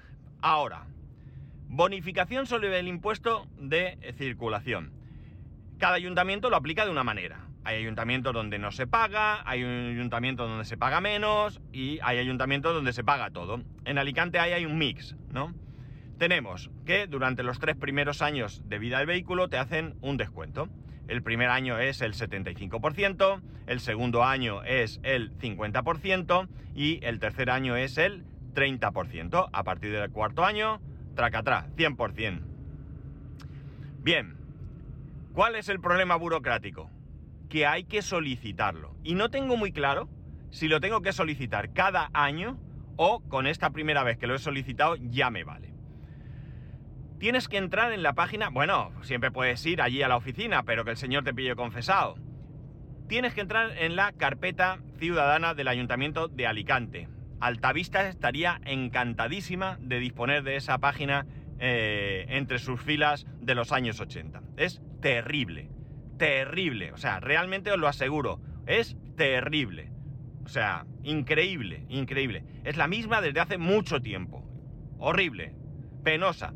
Ahora, 0.40 0.86
bonificación 1.68 2.46
sobre 2.46 2.78
el 2.78 2.88
impuesto 2.88 3.46
de 3.58 3.98
circulación. 4.16 4.92
Cada 5.78 5.94
ayuntamiento 5.94 6.50
lo 6.50 6.56
aplica 6.56 6.84
de 6.84 6.90
una 6.90 7.04
manera. 7.04 7.40
Hay 7.64 7.76
ayuntamientos 7.76 8.32
donde 8.32 8.58
no 8.58 8.70
se 8.70 8.86
paga, 8.86 9.42
hay 9.44 9.62
ayuntamientos 9.62 10.48
donde 10.48 10.64
se 10.64 10.76
paga 10.76 11.00
menos 11.00 11.60
y 11.72 11.98
hay 12.02 12.18
ayuntamientos 12.18 12.72
donde 12.72 12.92
se 12.92 13.02
paga 13.02 13.30
todo. 13.30 13.60
En 13.84 13.98
Alicante 13.98 14.38
hay, 14.38 14.52
hay 14.52 14.64
un 14.64 14.78
mix, 14.78 15.16
¿no? 15.32 15.52
Tenemos 16.16 16.70
que 16.86 17.06
durante 17.06 17.42
los 17.42 17.58
tres 17.58 17.76
primeros 17.76 18.22
años 18.22 18.62
de 18.66 18.78
vida 18.78 18.98
del 18.98 19.06
vehículo 19.06 19.48
te 19.48 19.58
hacen 19.58 19.96
un 20.00 20.16
descuento. 20.16 20.68
El 21.08 21.22
primer 21.22 21.50
año 21.50 21.78
es 21.78 22.00
el 22.00 22.14
75%, 22.14 23.42
el 23.66 23.80
segundo 23.80 24.24
año 24.24 24.62
es 24.62 25.00
el 25.02 25.36
50% 25.38 26.48
y 26.74 27.04
el 27.04 27.18
tercer 27.18 27.50
año 27.50 27.76
es 27.76 27.98
el 27.98 28.24
30%. 28.54 29.50
A 29.52 29.62
partir 29.64 29.92
del 29.92 30.10
cuarto 30.10 30.44
año, 30.44 30.80
tracatrá, 31.16 31.66
100%. 31.76 32.42
Bien, 34.04 34.36
¿cuál 35.32 35.56
es 35.56 35.68
el 35.68 35.80
problema 35.80 36.14
burocrático? 36.14 36.88
que 37.48 37.66
hay 37.66 37.84
que 37.84 38.02
solicitarlo. 38.02 38.94
Y 39.02 39.14
no 39.14 39.30
tengo 39.30 39.56
muy 39.56 39.72
claro 39.72 40.08
si 40.50 40.68
lo 40.68 40.80
tengo 40.80 41.02
que 41.02 41.12
solicitar 41.12 41.72
cada 41.72 42.10
año 42.12 42.58
o 42.96 43.20
con 43.28 43.46
esta 43.46 43.70
primera 43.70 44.02
vez 44.02 44.18
que 44.18 44.26
lo 44.26 44.34
he 44.34 44.38
solicitado 44.38 44.96
ya 44.96 45.30
me 45.30 45.44
vale. 45.44 45.74
Tienes 47.18 47.48
que 47.48 47.56
entrar 47.56 47.92
en 47.92 48.02
la 48.02 48.12
página, 48.12 48.50
bueno, 48.50 48.92
siempre 49.02 49.30
puedes 49.30 49.64
ir 49.64 49.80
allí 49.80 50.02
a 50.02 50.08
la 50.08 50.16
oficina, 50.16 50.64
pero 50.64 50.84
que 50.84 50.90
el 50.90 50.96
señor 50.96 51.24
te 51.24 51.32
pille 51.32 51.56
confesado. 51.56 52.16
Tienes 53.08 53.34
que 53.34 53.40
entrar 53.40 53.72
en 53.78 53.96
la 53.96 54.12
carpeta 54.12 54.80
ciudadana 54.98 55.54
del 55.54 55.68
Ayuntamiento 55.68 56.28
de 56.28 56.46
Alicante. 56.46 57.08
Altavista 57.40 58.08
estaría 58.08 58.60
encantadísima 58.64 59.78
de 59.80 59.98
disponer 60.00 60.42
de 60.42 60.56
esa 60.56 60.78
página 60.78 61.26
eh, 61.58 62.26
entre 62.28 62.58
sus 62.58 62.80
filas 62.80 63.26
de 63.40 63.54
los 63.54 63.72
años 63.72 64.00
80. 64.00 64.42
Es 64.56 64.80
terrible 65.00 65.70
terrible. 66.16 66.92
O 66.92 66.96
sea, 66.96 67.20
realmente 67.20 67.70
os 67.70 67.78
lo 67.78 67.88
aseguro, 67.88 68.40
es 68.66 68.96
terrible. 69.16 69.90
O 70.44 70.48
sea, 70.48 70.86
increíble, 71.02 71.84
increíble. 71.88 72.44
Es 72.64 72.76
la 72.76 72.88
misma 72.88 73.20
desde 73.20 73.40
hace 73.40 73.58
mucho 73.58 74.00
tiempo. 74.00 74.44
Horrible, 74.98 75.54
penosa. 76.04 76.54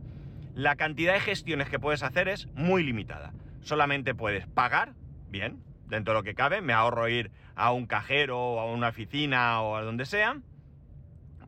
La 0.54 0.76
cantidad 0.76 1.14
de 1.14 1.20
gestiones 1.20 1.68
que 1.68 1.78
puedes 1.78 2.02
hacer 2.02 2.28
es 2.28 2.46
muy 2.54 2.82
limitada. 2.82 3.32
Solamente 3.60 4.14
puedes 4.14 4.46
pagar, 4.46 4.94
bien, 5.28 5.62
dentro 5.86 6.14
de 6.14 6.20
lo 6.20 6.24
que 6.24 6.34
cabe, 6.34 6.60
me 6.60 6.72
ahorro 6.72 7.08
ir 7.08 7.30
a 7.54 7.72
un 7.72 7.86
cajero 7.86 8.38
o 8.38 8.60
a 8.60 8.66
una 8.66 8.88
oficina 8.88 9.60
o 9.60 9.76
a 9.76 9.82
donde 9.82 10.06
sea. 10.06 10.40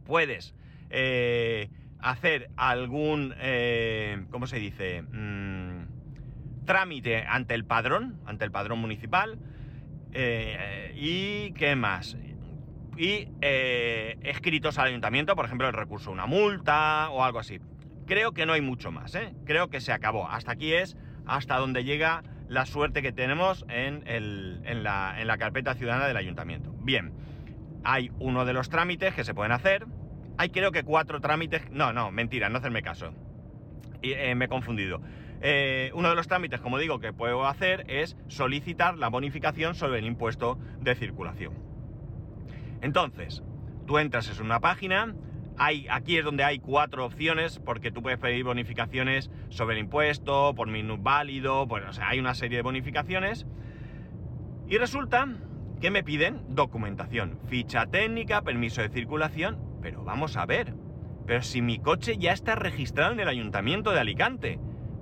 Puedes 0.05 0.55
eh, 0.91 1.71
hacer 2.01 2.51
algún, 2.57 3.35
eh, 3.39 4.25
¿cómo 4.31 4.47
se 4.47 4.59
dice? 4.59 5.03
Mm, 5.03 6.65
trámite 6.65 7.25
ante 7.27 7.55
el 7.55 7.65
padrón, 7.65 8.21
ante 8.27 8.45
el 8.45 8.51
padrón 8.51 8.81
municipal. 8.81 9.39
Eh, 10.13 10.93
¿Y 10.95 11.53
qué 11.53 11.75
más? 11.77 12.17
Y 12.97 13.29
eh, 13.41 14.19
escritos 14.23 14.79
al 14.79 14.89
ayuntamiento, 14.89 15.35
por 15.35 15.47
ejemplo, 15.47 15.67
el 15.67 15.75
recurso 15.75 16.11
una 16.11 16.27
multa 16.27 17.09
o 17.11 17.25
algo 17.25 17.39
así. 17.39 17.61
Creo 18.07 18.33
que 18.33 18.45
no 18.45 18.53
hay 18.53 18.61
mucho 18.61 18.91
más, 18.91 19.15
¿eh? 19.15 19.33
Creo 19.47 19.71
que 19.71 19.81
se 19.81 19.93
acabó. 19.93 20.29
Hasta 20.29 20.53
aquí 20.53 20.75
es 20.75 20.97
hasta 21.25 21.57
donde 21.57 21.85
llega 21.85 22.23
la 22.49 22.67
suerte 22.67 23.01
que 23.01 23.13
tenemos 23.13 23.65
en, 23.69 24.03
en, 24.07 24.83
la, 24.83 25.15
en 25.19 25.27
la 25.27 25.39
carpeta 25.39 25.75
ciudadana 25.75 26.07
del 26.07 26.17
ayuntamiento. 26.17 26.75
Bien, 26.83 27.13
hay 27.85 28.11
uno 28.19 28.45
de 28.45 28.53
los 28.53 28.69
trámites 28.69 29.15
que 29.15 29.25
se 29.25 29.35
pueden 29.35 29.53
hacer. 29.53 29.87
Hay 30.39 30.51
creo 30.51 30.73
que 30.73 30.83
cuatro 30.83 31.21
trámites... 31.21 31.71
No, 31.71 31.93
no, 31.93 32.11
mentira, 32.11 32.49
no 32.49 32.59
hacerme 32.59 32.83
caso. 32.83 33.13
Y, 34.03 34.15
me 34.35 34.47
he 34.47 34.49
confundido. 34.49 35.01
Eh, 35.41 35.91
uno 35.95 36.09
de 36.09 36.15
los 36.15 36.29
trámites, 36.29 36.61
como 36.61 36.79
digo, 36.79 37.01
que 37.01 37.13
puedo 37.13 37.47
hacer 37.47 37.85
es 37.89 38.17
solicitar 38.29 38.97
la 38.97 39.09
bonificación 39.09 39.75
sobre 39.75 39.99
el 39.99 40.07
impuesto 40.07 40.59
de 40.81 40.95
circulación. 40.95 41.55
Entonces, 42.81 43.43
tú 43.87 43.99
entras 43.99 44.37
en 44.39 44.45
una 44.45 44.61
página, 44.61 45.15
hay, 45.59 45.87
aquí 45.91 46.17
es 46.17 46.25
donde 46.25 46.45
hay 46.45 46.59
cuatro 46.59 47.05
opciones, 47.05 47.59
porque 47.59 47.91
tú 47.91 48.03
puedes 48.03 48.19
pedir 48.19 48.45
bonificaciones 48.45 49.31
sobre 49.51 49.77
el 49.77 49.83
impuesto, 49.83 50.55
por 50.55 50.69
válido, 50.99 51.67
pues, 51.69 51.85
o 51.89 51.93
sea, 51.93 52.09
hay 52.09 52.19
una 52.19 52.35
serie 52.35 52.59
de 52.59 52.63
bonificaciones. 52.63 53.47
Y 54.69 54.79
resulta 54.79 55.29
que 55.83 55.91
me 55.91 56.05
piden 56.05 56.41
documentación, 56.55 57.41
ficha 57.49 57.87
técnica, 57.87 58.43
permiso 58.43 58.81
de 58.83 58.89
circulación, 58.89 59.59
pero 59.83 60.05
vamos 60.05 60.37
a 60.37 60.47
ver, 60.47 60.75
pero 61.27 61.43
si 61.43 61.61
mi 61.61 61.81
coche 61.81 62.19
ya 62.19 62.33
está 62.33 62.55
registrado 62.55 63.13
en 63.13 63.19
el 63.19 63.27
ayuntamiento 63.27 63.91
de 63.91 63.99
Alicante, 63.99 64.61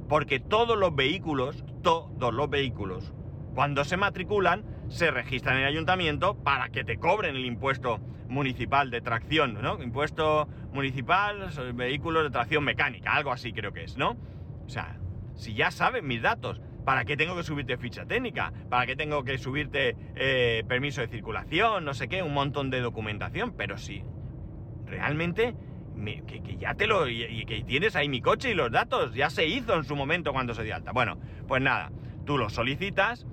porque 0.08 0.40
todos 0.40 0.78
los 0.78 0.96
vehículos, 0.96 1.66
todos 1.82 2.32
los 2.32 2.48
vehículos, 2.48 3.12
cuando 3.54 3.84
se 3.84 3.98
matriculan, 3.98 4.64
se 4.88 5.10
registran 5.10 5.56
en 5.56 5.64
el 5.64 5.68
ayuntamiento 5.68 6.42
para 6.42 6.70
que 6.70 6.82
te 6.82 6.96
cobren 6.96 7.36
el 7.36 7.44
impuesto 7.44 8.00
municipal 8.30 8.90
de 8.90 9.02
tracción, 9.02 9.60
¿no? 9.60 9.82
Impuesto 9.82 10.48
municipal, 10.72 11.50
vehículos 11.74 12.22
de 12.22 12.30
tracción 12.30 12.64
mecánica, 12.64 13.12
algo 13.12 13.32
así 13.32 13.52
creo 13.52 13.74
que 13.74 13.84
es, 13.84 13.98
¿no? 13.98 14.16
O 14.64 14.68
sea, 14.70 14.98
si 15.34 15.52
ya 15.52 15.72
saben 15.72 16.06
mis 16.06 16.22
datos, 16.22 16.58
¿para 16.84 17.04
qué 17.04 17.16
tengo 17.16 17.36
que 17.36 17.42
subirte 17.42 17.76
ficha 17.76 18.06
técnica? 18.06 18.52
¿Para 18.68 18.86
qué 18.86 18.96
tengo 18.96 19.24
que 19.24 19.38
subirte 19.38 19.96
eh, 20.16 20.64
permiso 20.68 21.00
de 21.00 21.08
circulación? 21.08 21.84
No 21.84 21.94
sé 21.94 22.08
qué, 22.08 22.22
un 22.22 22.34
montón 22.34 22.70
de 22.70 22.80
documentación, 22.80 23.54
pero 23.56 23.78
sí, 23.78 24.02
realmente 24.86 25.54
que, 26.04 26.56
ya 26.58 26.74
te 26.74 26.86
lo. 26.86 27.08
Y, 27.08 27.44
que 27.44 27.62
tienes 27.62 27.96
ahí 27.96 28.08
mi 28.08 28.20
coche 28.20 28.50
y 28.50 28.54
los 28.54 28.70
datos. 28.70 29.14
Ya 29.14 29.30
se 29.30 29.46
hizo 29.46 29.74
en 29.74 29.84
su 29.84 29.96
momento 29.96 30.32
cuando 30.32 30.54
se 30.54 30.62
dio 30.62 30.74
alta. 30.74 30.92
Bueno, 30.92 31.18
pues 31.46 31.62
nada, 31.62 31.90
tú 32.24 32.38
lo 32.38 32.48
solicitas 32.48 33.26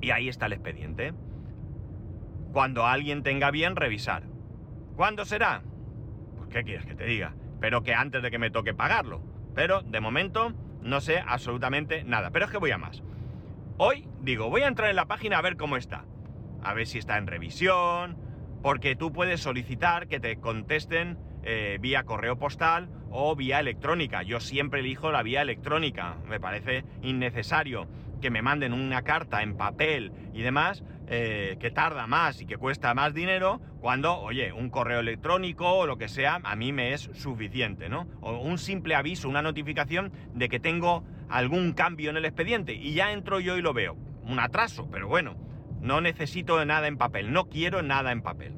y 0.00 0.10
ahí 0.10 0.28
está 0.28 0.46
el 0.46 0.54
expediente. 0.54 1.14
Cuando 2.52 2.86
alguien 2.86 3.22
tenga 3.22 3.50
bien 3.50 3.76
revisar. 3.76 4.24
¿Cuándo 4.96 5.24
será? 5.24 5.62
Pues 6.38 6.48
qué 6.48 6.64
quieres 6.64 6.86
que 6.86 6.94
te 6.94 7.04
diga. 7.04 7.34
Pero 7.60 7.82
que 7.82 7.94
antes 7.94 8.22
de 8.22 8.30
que 8.30 8.38
me 8.38 8.50
toque 8.50 8.74
pagarlo. 8.74 9.22
Pero 9.54 9.82
de 9.82 10.00
momento 10.00 10.52
no 10.86 11.00
sé 11.00 11.22
absolutamente 11.26 12.04
nada. 12.04 12.30
Pero 12.30 12.46
es 12.46 12.50
que 12.50 12.58
voy 12.58 12.70
a 12.70 12.78
más. 12.78 13.02
Hoy 13.76 14.08
digo, 14.20 14.48
voy 14.48 14.62
a 14.62 14.68
entrar 14.68 14.88
en 14.88 14.96
la 14.96 15.06
página 15.06 15.38
a 15.38 15.42
ver 15.42 15.56
cómo 15.56 15.76
está. 15.76 16.04
A 16.62 16.74
ver 16.74 16.86
si 16.86 16.98
está 16.98 17.18
en 17.18 17.26
revisión. 17.26 18.16
Porque 18.62 18.96
tú 18.96 19.12
puedes 19.12 19.40
solicitar 19.40 20.08
que 20.08 20.18
te 20.18 20.38
contesten 20.38 21.18
eh, 21.42 21.78
vía 21.80 22.04
correo 22.04 22.38
postal 22.38 22.88
o 23.10 23.36
vía 23.36 23.60
electrónica. 23.60 24.22
Yo 24.22 24.40
siempre 24.40 24.80
elijo 24.80 25.12
la 25.12 25.22
vía 25.22 25.42
electrónica. 25.42 26.16
Me 26.26 26.40
parece 26.40 26.84
innecesario 27.02 27.86
que 28.20 28.30
me 28.30 28.42
manden 28.42 28.72
una 28.72 29.02
carta 29.02 29.42
en 29.42 29.56
papel 29.56 30.12
y 30.32 30.42
demás, 30.42 30.82
eh, 31.08 31.56
que 31.60 31.70
tarda 31.70 32.06
más 32.06 32.40
y 32.40 32.46
que 32.46 32.56
cuesta 32.56 32.92
más 32.94 33.14
dinero, 33.14 33.60
cuando, 33.80 34.18
oye, 34.18 34.52
un 34.52 34.70
correo 34.70 35.00
electrónico 35.00 35.70
o 35.70 35.86
lo 35.86 35.98
que 35.98 36.08
sea, 36.08 36.40
a 36.42 36.56
mí 36.56 36.72
me 36.72 36.92
es 36.92 37.10
suficiente, 37.14 37.88
¿no? 37.88 38.08
O 38.20 38.38
un 38.38 38.58
simple 38.58 38.94
aviso, 38.94 39.28
una 39.28 39.42
notificación 39.42 40.12
de 40.34 40.48
que 40.48 40.58
tengo 40.58 41.04
algún 41.28 41.72
cambio 41.72 42.10
en 42.10 42.16
el 42.16 42.24
expediente 42.24 42.74
y 42.74 42.94
ya 42.94 43.12
entro 43.12 43.40
yo 43.40 43.56
y 43.56 43.62
lo 43.62 43.72
veo. 43.72 43.96
Un 44.22 44.40
atraso, 44.40 44.88
pero 44.90 45.06
bueno, 45.06 45.36
no 45.80 46.00
necesito 46.00 46.64
nada 46.64 46.88
en 46.88 46.96
papel, 46.96 47.32
no 47.32 47.48
quiero 47.48 47.82
nada 47.82 48.10
en 48.10 48.22
papel. 48.22 48.54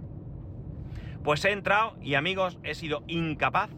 Pues 1.22 1.44
he 1.44 1.52
entrado 1.52 1.98
y 2.00 2.14
amigos, 2.14 2.58
he 2.62 2.74
sido 2.74 3.04
incapaz 3.06 3.70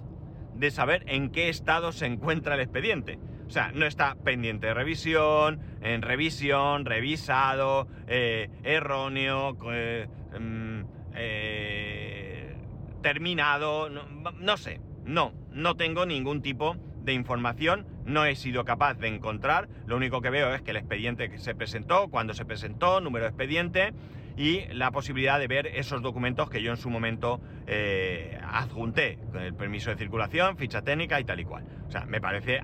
de 0.55 0.71
saber 0.71 1.05
en 1.09 1.31
qué 1.31 1.49
estado 1.49 1.91
se 1.91 2.07
encuentra 2.07 2.55
el 2.55 2.61
expediente. 2.61 3.19
O 3.51 3.53
sea, 3.53 3.73
no 3.75 3.85
está 3.85 4.15
pendiente 4.15 4.69
de 4.69 4.75
revisión, 4.75 5.59
en 5.81 6.03
revisión, 6.03 6.85
revisado, 6.85 7.89
eh, 8.07 8.49
erróneo, 8.63 9.55
mm, 9.55 10.83
eh, 11.17 12.55
terminado, 13.03 13.89
no, 13.91 14.57
sé, 14.57 14.81
no, 15.05 15.35
no 15.51 15.75
tengo 15.75 16.07
ningún 16.07 16.43
tipo 16.43 16.77
de 17.03 17.13
información, 17.13 17.87
no 18.05 18.25
he 18.25 18.37
sido 18.37 18.65
capaz 18.65 18.95
de 18.95 19.09
encontrar, 19.09 19.69
lo 19.85 19.97
único 19.97 20.21
que 20.21 20.31
veo 20.31 20.55
es 20.55 20.63
que 20.63 20.71
el 20.71 20.77
expediente 20.77 21.29
que 21.29 21.39
se 21.39 21.57
presentó, 21.57 22.07
cuando 22.07 22.35
se 22.35 22.45
presentó, 22.45 23.01
número 23.01 23.25
de 23.25 23.31
expediente, 23.31 23.93
y 24.41 24.67
la 24.73 24.91
posibilidad 24.91 25.39
de 25.39 25.47
ver 25.49 25.67
esos 25.67 26.01
documentos 26.01 26.49
que 26.49 26.63
yo 26.63 26.71
en 26.71 26.79
su 26.79 26.89
momento 26.89 27.43
eh, 27.67 28.41
adjunté, 28.43 29.19
con 29.31 29.43
el 29.43 29.55
permiso 29.55 29.91
de 29.91 29.97
circulación, 29.97 30.57
ficha 30.57 30.81
técnica 30.81 31.21
y 31.21 31.25
tal 31.25 31.41
y 31.41 31.45
cual. 31.45 31.67
O 31.87 31.91
sea, 31.91 32.07
me 32.07 32.23
parece 32.23 32.61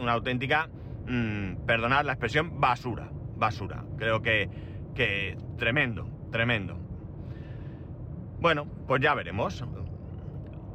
una 0.00 0.12
auténtica, 0.12 0.70
mm, 1.06 1.66
perdonad 1.66 2.06
la 2.06 2.12
expresión, 2.12 2.58
basura, 2.58 3.10
basura. 3.36 3.84
Creo 3.98 4.22
que, 4.22 4.48
que 4.94 5.36
tremendo, 5.58 6.08
tremendo. 6.32 6.78
Bueno, 8.40 8.64
pues 8.86 9.02
ya 9.02 9.12
veremos. 9.12 9.62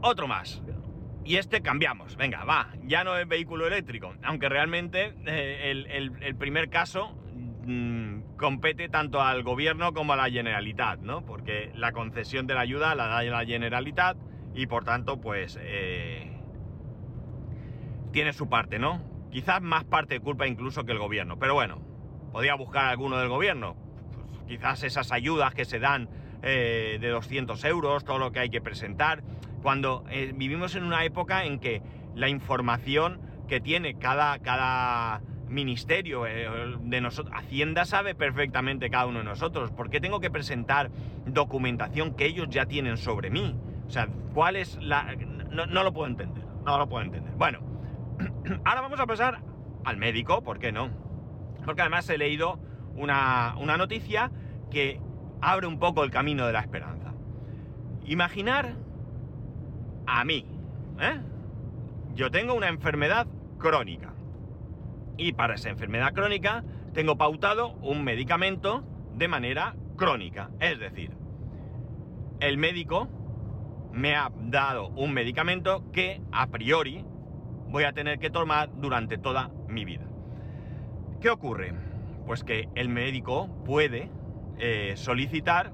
Otro 0.04 0.28
más. 0.28 0.62
Y 1.26 1.38
este 1.38 1.62
cambiamos. 1.62 2.16
Venga, 2.16 2.44
va. 2.44 2.70
Ya 2.84 3.04
no 3.04 3.18
es 3.18 3.28
vehículo 3.28 3.66
eléctrico. 3.66 4.14
Aunque 4.22 4.50
realmente 4.50 5.16
eh, 5.26 5.72
el, 5.90 6.36
primer 6.36 6.70
caso 6.70 7.18
mm, 7.66 8.38
compete 8.38 8.90
tanto 8.90 9.22
al 9.22 9.44
gobierno 9.44 9.94
como 9.94 10.14
a 10.14 10.16
la 10.16 10.30
Generalitat, 10.30 11.00
¿no? 11.00 11.26
Porque 11.26 11.72
la 11.76 11.92
concesión 11.92 12.48
de 12.48 12.54
la 12.54 12.62
ayuda 12.62 12.96
la 12.96 13.08
da 13.08 13.24
la 13.24 13.46
Generalitat 13.46 14.18
y 14.54 14.68
por 14.68 14.84
tanto, 14.84 15.20
pues... 15.20 15.60
Eh, 15.62 16.34
tiene 18.14 18.32
su 18.32 18.48
parte, 18.48 18.80
¿no? 18.80 19.02
Quizás 19.32 19.62
más 19.62 19.84
parte 19.84 20.14
de 20.14 20.20
culpa 20.22 20.48
incluso 20.48 20.86
que 20.86 20.94
el 20.94 21.00
gobierno. 21.00 21.38
Pero 21.38 21.56
bueno, 21.56 21.82
podría 22.32 22.56
buscar 22.56 22.86
alguno 22.86 23.18
del 23.18 23.28
gobierno. 23.28 23.76
Pues 24.30 24.44
quizás 24.48 24.84
esas 24.84 25.12
ayudas 25.12 25.54
que 25.54 25.66
se 25.66 25.80
dan 25.80 26.08
eh, 26.44 27.00
de 27.02 27.10
200 27.10 27.62
euros, 27.66 28.06
todo 28.06 28.20
lo 28.20 28.32
que 28.32 28.40
hay 28.40 28.50
que 28.50 28.62
presentar, 28.62 29.24
cuando 29.62 30.06
eh, 30.10 30.32
vivimos 30.36 30.76
en 30.76 30.84
una 30.84 31.04
época 31.04 31.44
en 31.44 31.60
que 31.60 31.82
la 32.16 32.30
información 32.30 33.20
que 33.48 33.60
tiene 33.60 33.96
cada, 33.98 34.40
cada 34.40 35.22
ministerio 35.54 36.26
eh, 36.28 36.48
de 36.82 37.02
nosotros, 37.02 37.34
Hacienda 37.36 37.86
sabe 37.86 38.16
perfectamente 38.16 38.90
cada 38.90 39.06
uno 39.06 39.20
de 39.20 39.26
nosotros, 39.26 39.72
¿por 39.72 39.90
qué 39.90 40.00
tengo 40.02 40.20
que 40.20 40.30
presentar 40.30 40.92
documentación 41.26 42.16
que 42.16 42.26
ellos 42.26 42.50
ya 42.50 42.66
tienen 42.66 42.98
sobre 42.98 43.30
mí? 43.30 43.56
O 43.88 43.90
sea, 43.90 44.08
¿cuál 44.34 44.56
es 44.56 44.78
la...? 44.82 45.16
No, 45.52 45.84
lo 45.84 45.94
puedo 45.94 46.08
entender, 46.08 46.44
no 46.66 46.78
lo 46.78 46.90
puedo 46.90 47.04
entender. 47.04 47.34
Bueno, 47.36 47.60
ahora 48.66 48.82
vamos 48.82 49.00
a 49.00 49.06
pasar 49.06 49.42
al 49.86 49.98
médico, 49.98 50.44
¿por 50.44 50.60
qué 50.60 50.72
no? 50.72 50.90
Porque 51.66 51.82
además 51.82 52.10
he 52.10 52.18
leído 52.18 52.60
una, 52.96 53.56
una 53.60 53.78
noticia 53.78 54.32
que 54.72 55.00
abre 55.42 55.68
un 55.68 55.78
poco 55.78 56.04
el 56.04 56.12
camino 56.12 56.48
de 56.48 56.54
la 56.54 56.62
esperanza. 56.62 57.14
Imaginar 58.06 58.76
a 60.08 60.26
mí, 60.26 60.46
¿eh? 61.00 61.20
Yo 62.16 62.30
tengo 62.32 62.54
una 62.54 62.68
enfermedad 62.68 63.28
crónica. 63.58 64.13
Y 65.18 65.34
para 65.34 65.56
esa 65.56 65.70
enfermedad 65.70 66.14
crónica 66.14 66.64
tengo 66.94 67.18
pautado 67.18 67.74
un 67.82 68.04
medicamento 68.04 68.84
de 69.16 69.28
manera 69.28 69.76
crónica. 69.96 70.50
Es 70.60 70.80
decir, 70.80 71.12
el 72.40 72.58
médico 72.58 73.10
me 73.92 74.16
ha 74.16 74.32
dado 74.36 74.88
un 74.90 75.14
medicamento 75.14 75.90
que 75.92 76.22
a 76.32 76.48
priori 76.48 77.06
voy 77.70 77.84
a 77.84 77.94
tener 77.94 78.20
que 78.20 78.30
tomar 78.30 78.70
durante 78.76 79.18
toda 79.18 79.52
mi 79.68 79.86
vida. 79.86 80.06
¿Qué 81.22 81.30
ocurre? 81.30 81.74
Pues 82.26 82.44
que 82.44 82.70
el 82.76 82.90
médico 82.90 83.48
puede 83.66 84.10
eh, 84.58 84.94
solicitar 84.96 85.74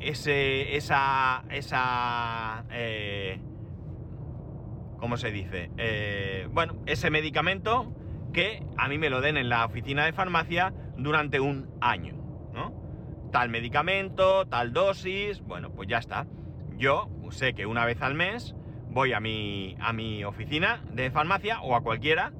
ese, 0.00 0.76
esa, 0.76 1.44
esa, 1.50 2.64
eh, 2.70 3.40
¿cómo 4.98 5.16
se 5.16 5.30
dice? 5.30 5.70
Eh, 5.76 6.48
bueno, 6.52 6.76
ese 6.86 7.10
medicamento 7.10 7.92
que 8.32 8.62
a 8.76 8.88
mí 8.88 8.98
me 8.98 9.10
lo 9.10 9.20
den 9.20 9.36
en 9.36 9.48
la 9.48 9.64
oficina 9.64 10.04
de 10.04 10.12
farmacia 10.12 10.72
durante 10.96 11.40
un 11.40 11.68
año, 11.80 12.14
¿no? 12.52 12.72
Tal 13.32 13.48
medicamento, 13.48 14.46
tal 14.46 14.72
dosis, 14.72 15.40
bueno, 15.40 15.70
pues 15.70 15.88
ya 15.88 15.98
está. 15.98 16.26
Yo 16.76 17.08
sé 17.30 17.54
que 17.54 17.66
una 17.66 17.84
vez 17.84 18.02
al 18.02 18.14
mes 18.14 18.54
voy 18.90 19.12
a 19.12 19.20
mi, 19.20 19.76
a 19.80 19.92
mi 19.92 20.24
oficina 20.24 20.80
de 20.92 21.10
farmacia 21.10 21.60
o 21.60 21.76
a 21.76 21.82
cualquiera, 21.82 22.32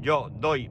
yo 0.00 0.30
doy 0.30 0.70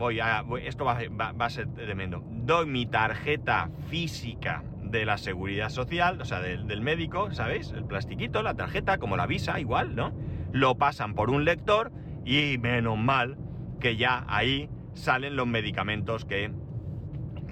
voy 0.00 0.18
a, 0.18 0.44
esto 0.62 0.84
va, 0.86 0.98
a 1.38 1.50
ser 1.50 1.68
tremendo. 1.74 2.24
Doy 2.26 2.66
mi 2.66 2.86
tarjeta 2.86 3.70
física 3.88 4.64
de 4.82 5.04
la 5.04 5.18
seguridad 5.18 5.68
social, 5.68 6.20
o 6.22 6.24
sea, 6.24 6.40
del, 6.40 6.80
médico, 6.80 7.30
¿sabéis? 7.32 7.70
El 7.72 7.84
plastiquito, 7.84 8.42
la 8.42 8.54
tarjeta, 8.54 8.96
como 8.96 9.18
la 9.18 9.26
visa, 9.26 9.60
igual, 9.60 9.94
¿no? 9.94 10.12
Lo 10.52 10.76
pasan 10.76 11.14
por 11.14 11.28
un 11.28 11.44
lector 11.44 11.92
y 12.24 12.56
menos 12.58 12.96
mal 12.96 13.36
que 13.80 13.96
ya 13.96 14.24
ahí 14.28 14.68
salen 14.94 15.36
los 15.36 15.46
medicamentos 15.46 16.24
que, 16.24 16.52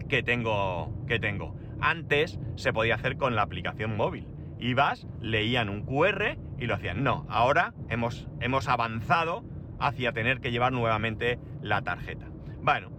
que, 0.08 0.22
tengo, 0.22 0.92
que 1.06 1.18
tengo. 1.18 1.56
Antes 1.80 2.38
se 2.56 2.72
podía 2.72 2.94
hacer 2.94 3.16
con 3.16 3.34
la 3.34 3.42
aplicación 3.42 3.96
móvil. 3.96 4.26
Ibas, 4.60 5.06
leían 5.20 5.68
un 5.68 5.82
QR 5.82 6.36
y 6.58 6.66
lo 6.66 6.74
hacían. 6.74 7.02
No, 7.02 7.26
ahora 7.28 7.74
hemos, 7.88 8.28
hemos 8.40 8.68
avanzado 8.68 9.44
hacia 9.78 10.12
tener 10.12 10.40
que 10.40 10.50
llevar 10.50 10.72
nuevamente 10.72 11.38
la 11.62 11.82
tarjeta. 11.82 12.26
Bueno, 12.62 12.90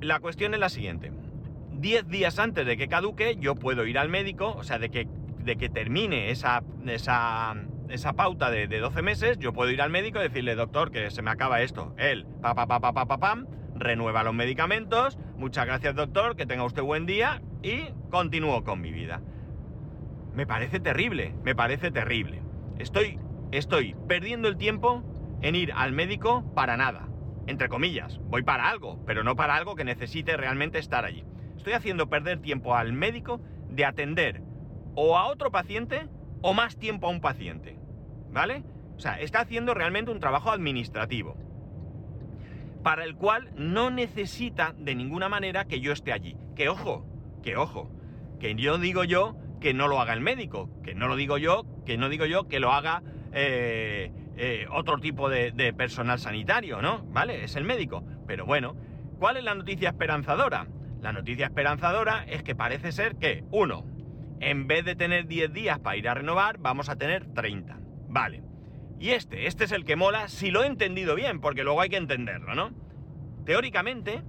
la 0.00 0.20
cuestión 0.20 0.54
es 0.54 0.60
la 0.60 0.68
siguiente. 0.68 1.12
Diez 1.72 2.06
días 2.08 2.38
antes 2.38 2.66
de 2.66 2.76
que 2.76 2.88
caduque, 2.88 3.36
yo 3.40 3.54
puedo 3.54 3.86
ir 3.86 3.98
al 3.98 4.08
médico, 4.08 4.54
o 4.56 4.64
sea, 4.64 4.78
de 4.78 4.90
que, 4.90 5.08
de 5.44 5.56
que 5.56 5.68
termine 5.68 6.30
esa, 6.30 6.62
esa, 6.86 7.54
esa 7.90 8.14
pauta 8.14 8.50
de, 8.50 8.66
12 8.66 9.02
meses, 9.02 9.38
yo 9.38 9.52
puedo 9.52 9.70
ir 9.70 9.82
al 9.82 9.90
médico 9.90 10.18
y 10.18 10.22
decirle, 10.22 10.54
doctor, 10.54 10.90
que 10.90 11.10
se 11.10 11.22
me 11.22 11.30
acaba 11.30 11.62
esto. 11.62 11.94
Él, 11.98 12.26
pa, 12.40 12.54
pa, 12.54 12.66
pa, 12.66 12.80
pa, 12.80 12.92
pa, 12.92 13.06
pa, 13.06 13.18
pam, 13.18 13.46
renueva 13.74 14.22
los 14.22 14.34
medicamentos, 14.34 15.18
muchas 15.36 15.66
gracias, 15.66 15.94
doctor, 15.94 16.36
que 16.36 16.46
tenga 16.46 16.64
usted 16.64 16.82
buen 16.82 17.06
día 17.06 17.42
y 17.62 17.90
continúo 18.10 18.64
con 18.64 18.80
mi 18.80 18.92
vida. 18.92 19.22
Me 20.34 20.46
parece 20.46 20.80
terrible, 20.80 21.34
me 21.42 21.54
parece 21.54 21.90
terrible. 21.90 22.42
Estoy, 22.78 23.18
estoy 23.52 23.96
perdiendo 24.06 24.48
el 24.48 24.56
tiempo 24.56 25.02
en 25.42 25.54
ir 25.54 25.72
al 25.74 25.92
médico 25.92 26.44
para 26.54 26.76
nada 26.76 27.08
entre 27.48 27.70
comillas, 27.70 28.20
voy 28.24 28.42
para 28.42 28.68
algo, 28.68 29.02
pero 29.06 29.24
no 29.24 29.34
para 29.34 29.56
algo 29.56 29.74
que 29.74 29.82
necesite 29.82 30.36
realmente 30.36 30.78
estar 30.78 31.06
allí. 31.06 31.24
Estoy 31.56 31.72
haciendo 31.72 32.10
perder 32.10 32.40
tiempo 32.40 32.76
al 32.76 32.92
médico 32.92 33.40
de 33.70 33.86
atender 33.86 34.42
o 34.94 35.16
a 35.16 35.26
otro 35.26 35.50
paciente 35.50 36.08
o 36.42 36.52
más 36.52 36.76
tiempo 36.76 37.06
a 37.06 37.10
un 37.10 37.22
paciente. 37.22 37.77
¿Vale? 38.30 38.64
O 38.96 39.00
sea, 39.00 39.20
está 39.20 39.40
haciendo 39.40 39.74
realmente 39.74 40.10
un 40.10 40.20
trabajo 40.20 40.50
administrativo. 40.50 41.36
Para 42.82 43.04
el 43.04 43.16
cual 43.16 43.50
no 43.56 43.90
necesita 43.90 44.74
de 44.76 44.94
ninguna 44.94 45.28
manera 45.28 45.66
que 45.66 45.80
yo 45.80 45.92
esté 45.92 46.12
allí. 46.12 46.36
Que 46.56 46.68
ojo, 46.68 47.06
que 47.42 47.56
ojo, 47.56 47.90
que 48.40 48.54
yo 48.54 48.78
digo 48.78 49.04
yo 49.04 49.36
que 49.60 49.74
no 49.74 49.88
lo 49.88 50.00
haga 50.00 50.12
el 50.12 50.20
médico, 50.20 50.70
que 50.82 50.94
no 50.94 51.08
lo 51.08 51.16
digo 51.16 51.38
yo, 51.38 51.64
que 51.84 51.96
no 51.96 52.08
digo 52.08 52.26
yo 52.26 52.48
que 52.48 52.60
lo 52.60 52.72
haga 52.72 53.02
eh, 53.32 54.10
eh, 54.36 54.66
otro 54.70 54.98
tipo 54.98 55.28
de, 55.28 55.74
personal 55.76 56.18
sanitario, 56.18 56.80
¿no? 56.80 57.04
¿Vale? 57.06 57.44
Es 57.44 57.56
el 57.56 57.64
médico. 57.64 58.04
Pero 58.26 58.46
bueno, 58.46 58.76
¿cuál 59.18 59.36
es 59.36 59.44
la 59.44 59.54
noticia 59.54 59.90
esperanzadora? 59.90 60.66
La 61.00 61.12
noticia 61.12 61.46
esperanzadora 61.46 62.24
es 62.24 62.42
que 62.42 62.54
parece 62.54 62.92
ser 62.92 63.16
que, 63.16 63.44
uno, 63.50 63.84
en 64.40 64.66
vez 64.66 64.84
de 64.84 64.96
tener 64.96 65.26
10 65.26 65.52
días 65.52 65.78
para 65.78 65.96
ir 65.96 66.08
a 66.08 66.14
renovar, 66.14 66.58
vamos 66.58 66.88
a 66.88 66.96
tener 66.96 67.26
30. 67.34 67.78
Vale. 68.08 68.42
Y 68.98 69.10
este, 69.10 69.46
este 69.46 69.64
es 69.64 69.72
el 69.72 69.84
que 69.84 69.96
mola 69.96 70.28
si 70.28 70.50
lo 70.50 70.64
he 70.64 70.66
entendido 70.66 71.14
bien, 71.14 71.40
porque 71.40 71.62
luego 71.62 71.80
hay 71.80 71.88
que 71.88 71.96
entenderlo, 71.96 72.54
¿no? 72.54 72.70
Teóricamente, 73.44 74.22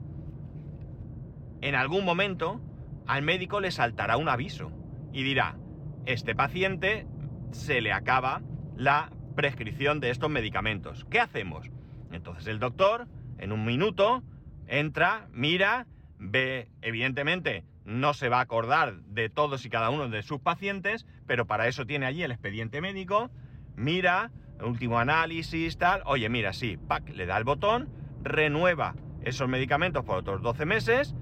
en 1.62 1.76
algún 1.76 2.06
momento, 2.06 2.62
al 3.08 3.24
médico 3.24 3.60
le 3.60 3.72
saltará 3.72 4.18
un 4.18 4.30
aviso 4.30 4.72
y 5.12 5.24
dirá, 5.24 5.58
este 6.06 6.36
paciente 6.36 7.08
se 7.52 7.82
le 7.82 7.92
acaba 7.92 8.42
la 8.76 9.12
prescripción 9.36 10.00
de 10.00 10.12
estos 10.12 10.30
medicamentos. 10.30 11.06
¿Qué 11.10 11.20
hacemos? 11.20 11.70
Entonces 12.12 12.48
el 12.48 12.60
doctor, 12.60 13.08
en 13.38 13.52
un 13.52 13.66
minuto, 13.66 14.24
entra, 14.68 15.28
mira, 15.32 15.88
ve, 16.20 16.70
evidentemente, 16.82 17.66
no 17.86 18.14
se 18.14 18.30
va 18.30 18.38
a 18.38 18.42
acordar 18.42 19.02
de 19.02 19.30
todos 19.30 19.66
y 19.66 19.70
cada 19.70 19.90
uno 19.90 20.10
de 20.10 20.22
sus 20.22 20.40
pacientes, 20.40 21.08
pero 21.26 21.48
para 21.48 21.68
eso 21.68 21.86
tiene 21.86 22.06
allí 22.06 22.22
el 22.22 22.32
expediente 22.32 22.82
médico, 22.82 23.32
mira, 23.80 24.32
último 24.64 25.00
análisis, 25.00 25.78
tal, 25.78 26.04
oye, 26.06 26.30
mira, 26.30 26.54
sí, 26.54 26.78
pack, 26.78 27.10
le 27.16 27.26
da 27.26 27.38
el 27.38 27.44
botón, 27.44 27.90
renueva 28.22 28.96
esos 29.24 29.48
medicamentos 29.48 30.04
por 30.06 30.18
otros 30.18 30.42
12 30.42 30.66
meses 30.66 31.16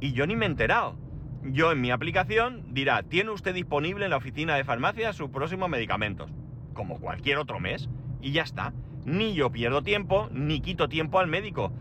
y 0.00 0.12
yo 0.12 0.26
ni 0.26 0.36
me 0.36 0.46
he 0.46 0.48
enterado. 0.48 0.96
Yo 1.44 1.72
en 1.72 1.80
mi 1.80 1.90
aplicación 1.90 2.74
dirá, 2.74 3.02
tiene 3.02 3.30
usted 3.30 3.54
disponible 3.54 4.04
en 4.04 4.10
la 4.10 4.16
oficina 4.16 4.54
de 4.54 4.64
farmacia 4.64 5.12
sus 5.12 5.30
próximos 5.30 5.68
medicamentos 5.68 6.30
como 6.72 6.98
cualquier 6.98 7.38
otro 7.38 7.60
mes, 7.60 7.88
y 8.20 8.32
ya 8.32 8.42
está. 8.42 8.72
Ni 9.04 9.34
yo 9.34 9.50
pierdo 9.50 9.82
tiempo, 9.82 10.28
ni 10.32 10.60
quito 10.60 10.88
tiempo 10.88 11.18
al 11.18 11.26
médico. 11.26 11.72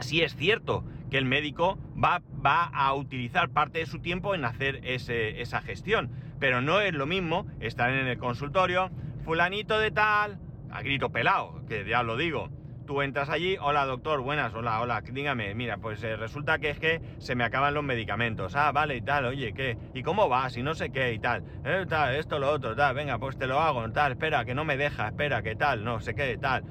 Si 0.00 0.22
es 0.22 0.34
cierto 0.36 0.84
que 1.10 1.18
el 1.18 1.24
médico 1.24 1.78
va, 2.02 2.22
va 2.44 2.64
a 2.64 2.92
utilizar 2.94 3.50
parte 3.50 3.78
de 3.80 3.86
su 3.86 4.00
tiempo 4.00 4.34
en 4.34 4.44
hacer 4.44 4.80
esa 4.84 5.60
gestión, 5.60 6.10
pero 6.38 6.60
no 6.60 6.80
es 6.80 6.94
lo 6.94 7.06
mismo 7.06 7.46
estar 7.60 7.90
en 7.90 8.06
el 8.06 8.18
consultorio, 8.18 8.90
fulanito 9.24 9.78
de 9.78 9.90
tal, 9.90 10.38
a 10.70 10.82
grito 10.82 11.10
pelado, 11.10 11.64
que 11.66 11.86
ya 11.86 12.02
lo 12.02 12.16
digo, 12.16 12.48
tú 12.86 13.02
entras 13.02 13.28
allí, 13.28 13.58
hola 13.60 13.84
doctor, 13.84 14.22
buenas, 14.22 14.54
hola, 14.54 14.80
hola, 14.80 15.02
dígame, 15.02 15.54
mira, 15.54 15.76
pues 15.76 16.02
eh, 16.02 16.16
resulta 16.16 16.58
que 16.58 16.70
es 16.70 16.78
que 16.78 17.02
se 17.18 17.34
me 17.34 17.44
acaban 17.44 17.74
los 17.74 17.84
medicamentos, 17.84 18.56
ah, 18.56 18.72
vale, 18.72 18.96
y 18.96 19.02
tal, 19.02 19.26
oye, 19.26 19.52
¿qué? 19.52 19.76
¿Y 19.92 20.02
cómo 20.02 20.30
vas? 20.30 20.56
Y 20.56 20.62
no 20.62 20.74
sé 20.74 20.90
qué, 20.90 21.12
y 21.12 21.18
tal, 21.18 21.44
eh, 21.66 21.84
tal, 21.86 22.14
esto, 22.14 22.38
lo 22.38 22.50
otro, 22.50 22.74
tal, 22.74 22.94
venga, 22.94 23.18
pues 23.18 23.36
te 23.36 23.46
lo 23.46 23.60
hago, 23.60 23.86
tal, 23.90 24.12
espera, 24.12 24.46
que 24.46 24.54
no 24.54 24.64
me 24.64 24.78
deja, 24.78 25.08
espera, 25.08 25.42
que 25.42 25.54
tal, 25.54 25.84
no 25.84 26.00
sé 26.00 26.14
qué, 26.14 26.38
tal. 26.38 26.64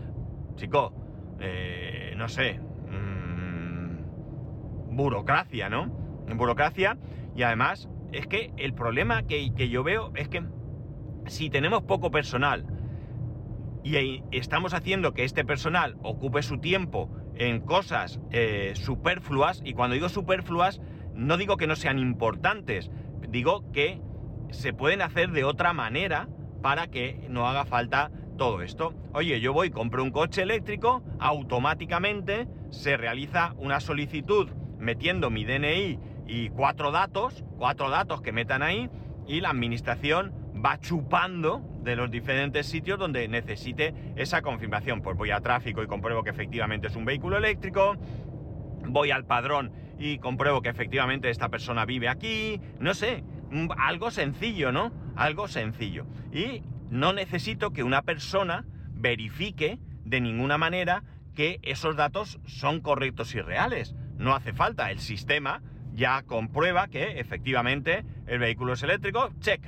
Chico, 0.56 0.91
eh, 1.39 2.15
no 2.17 2.27
sé, 2.27 2.60
mm, 2.89 4.95
burocracia, 4.95 5.69
¿no? 5.69 5.86
Burocracia, 6.36 6.97
y 7.36 7.43
además, 7.43 7.88
es 8.12 8.28
que 8.28 8.52
el 8.58 8.74
problema 8.74 9.24
que, 9.24 9.54
que 9.54 9.70
yo 9.70 9.84
veo 9.84 10.12
es 10.15 10.28
que 10.28 10.43
si 11.28 11.50
tenemos 11.50 11.84
poco 11.84 12.12
personal, 12.12 12.65
y 13.84 14.24
estamos 14.32 14.74
haciendo 14.74 15.13
que 15.13 15.24
este 15.24 15.46
personal 15.46 15.96
ocupe 16.04 16.41
su 16.41 16.58
tiempo 16.58 17.10
en 17.36 17.62
cosas 17.62 18.20
eh, 18.32 18.74
superfluas, 18.76 19.62
y 19.63 19.74
cuando 19.74 19.93
digo 19.93 20.10
superfluas, 20.10 20.82
no 21.13 21.38
digo 21.38 21.58
que 21.58 21.67
no 21.67 21.76
sean 21.76 22.00
importantes, 22.00 22.91
digo 23.30 23.72
que 23.72 24.02
se 24.52 24.74
pueden 24.74 25.02
hacer 25.02 25.32
de 25.32 25.43
otra 25.43 25.74
manera 25.74 26.28
para 26.62 26.88
que 26.88 27.26
no 27.30 27.48
haga 27.48 27.65
falta 27.65 28.12
todo 28.38 28.62
esto. 28.62 28.93
Oye, 29.13 29.39
yo 29.39 29.54
voy, 29.54 29.70
compro 29.70 30.04
un 30.04 30.12
coche 30.12 30.41
eléctrico, 30.41 31.02
automáticamente 31.20 32.48
se 32.70 32.98
realiza 32.98 33.54
una 33.58 33.80
solicitud 33.80 34.50
metiendo 34.78 35.30
mi 35.30 35.46
DNI 35.46 36.00
y 36.28 36.50
cuatro 36.50 36.92
datos, 36.92 37.44
cuatro 37.58 37.90
datos 37.90 38.22
que 38.22 38.32
metan 38.32 38.62
ahí, 38.62 38.90
y 39.28 39.42
la 39.42 39.50
administración 39.50 40.34
va 40.63 40.80
chupando 40.80 41.62
de 41.82 41.96
los 41.96 42.10
diferentes 42.10 42.66
sitios 42.66 43.00
donde 43.00 43.28
necesite 43.28 43.94
esa 44.16 44.42
confirmación. 44.42 45.02
Pues 45.02 45.18
voy 45.18 45.32
a 45.32 45.42
tráfico 45.42 45.84
y 45.84 45.88
compruebo 45.88 46.24
que 46.24 46.30
efectivamente 46.30 46.88
es 46.88 46.96
un 46.96 47.06
vehículo 47.06 47.38
eléctrico, 47.38 47.96
voy 48.86 49.12
al 49.12 49.26
padrón 49.26 49.72
y 50.00 50.20
compruebo 50.20 50.62
que 50.62 50.70
efectivamente 50.70 51.30
esta 51.30 51.50
persona 51.50 51.86
vive 51.86 52.10
aquí, 52.10 52.62
no 52.80 52.94
sé, 52.94 53.24
algo 53.78 54.12
sencillo, 54.12 54.72
¿no? 54.72 54.92
Algo 55.16 55.48
sencillo. 55.48 56.06
Y 56.32 56.63
no 56.90 57.13
necesito 57.13 57.72
que 57.72 57.84
una 57.84 58.02
persona 58.02 58.66
verifique 58.92 59.80
de 60.04 60.22
ninguna 60.22 60.58
manera 60.58 61.04
que 61.36 61.60
esos 61.63 61.96
datos 61.96 62.40
son 62.46 62.82
correctos 62.82 63.36
y 63.36 63.42
reales. 63.42 63.96
No 64.18 64.34
hace 64.34 64.54
falta, 64.54 64.90
el 64.90 65.00
sistema 65.00 65.62
ya 65.97 66.21
comprueba 66.21 66.88
que 66.88 67.19
efectivamente 67.19 68.05
el 68.27 68.39
vehículo 68.39 68.73
es 68.73 68.83
eléctrico, 68.83 69.31
check 69.39 69.65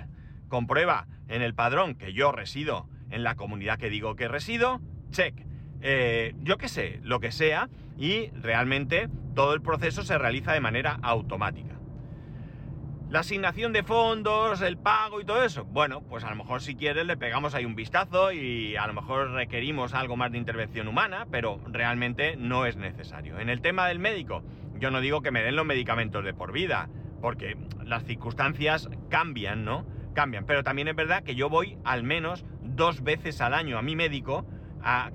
comprueba 0.47 1.07
en 1.27 1.41
el 1.41 1.53
padrón 1.53 1.95
que 1.95 2.13
yo 2.13 2.31
resido 2.31 2.87
en 3.09 3.23
la 3.23 3.35
comunidad 3.35 3.79
que 3.79 3.89
digo 3.89 4.15
que 4.15 4.27
resido, 4.27 4.79
check. 5.09 5.35
Eh, 5.81 6.35
yo 6.41 6.57
qué 6.57 6.67
sé, 6.67 6.99
lo 7.03 7.19
que 7.19 7.31
sea, 7.31 7.69
y 7.97 8.27
realmente 8.31 9.09
todo 9.33 9.53
el 9.53 9.61
proceso 9.61 10.03
se 10.03 10.17
realiza 10.17 10.53
de 10.53 10.59
manera 10.59 10.99
automática. 11.01 11.75
La 13.09 13.21
asignación 13.21 13.73
de 13.73 13.81
fondos, 13.81 14.61
el 14.61 14.77
pago 14.77 15.19
y 15.19 15.25
todo 15.25 15.43
eso. 15.43 15.65
Bueno, 15.65 16.01
pues 16.01 16.23
a 16.23 16.29
lo 16.29 16.35
mejor 16.35 16.61
si 16.61 16.75
quieres 16.75 17.07
le 17.07 17.17
pegamos 17.17 17.55
ahí 17.55 17.65
un 17.65 17.75
vistazo 17.75 18.31
y 18.31 18.75
a 18.75 18.85
lo 18.85 18.93
mejor 18.93 19.31
requerimos 19.31 19.95
algo 19.95 20.15
más 20.15 20.31
de 20.31 20.37
intervención 20.37 20.87
humana, 20.87 21.25
pero 21.31 21.59
realmente 21.65 22.35
no 22.37 22.67
es 22.67 22.77
necesario. 22.77 23.39
En 23.39 23.49
el 23.49 23.61
tema 23.61 23.87
del 23.87 23.97
médico, 23.97 24.43
yo 24.79 24.91
no 24.91 25.01
digo 25.01 25.21
que 25.21 25.31
me 25.31 25.41
den 25.41 25.55
los 25.55 25.65
medicamentos 25.65 26.23
de 26.23 26.33
por 26.33 26.51
vida, 26.51 26.89
porque 27.21 27.57
las 27.83 28.03
circunstancias 28.05 28.89
cambian, 29.09 29.65
¿no? 29.65 29.85
cambian. 30.13 30.45
Pero 30.45 30.63
también 30.63 30.87
es 30.87 30.95
verdad 30.95 31.23
que 31.23 31.35
yo 31.35 31.49
voy 31.49 31.77
al 31.83 32.03
menos 32.03 32.45
dos 32.61 33.03
veces 33.03 33.41
al 33.41 33.53
año 33.53 33.77
a 33.77 33.81
mi 33.81 33.95
médico 33.95 34.45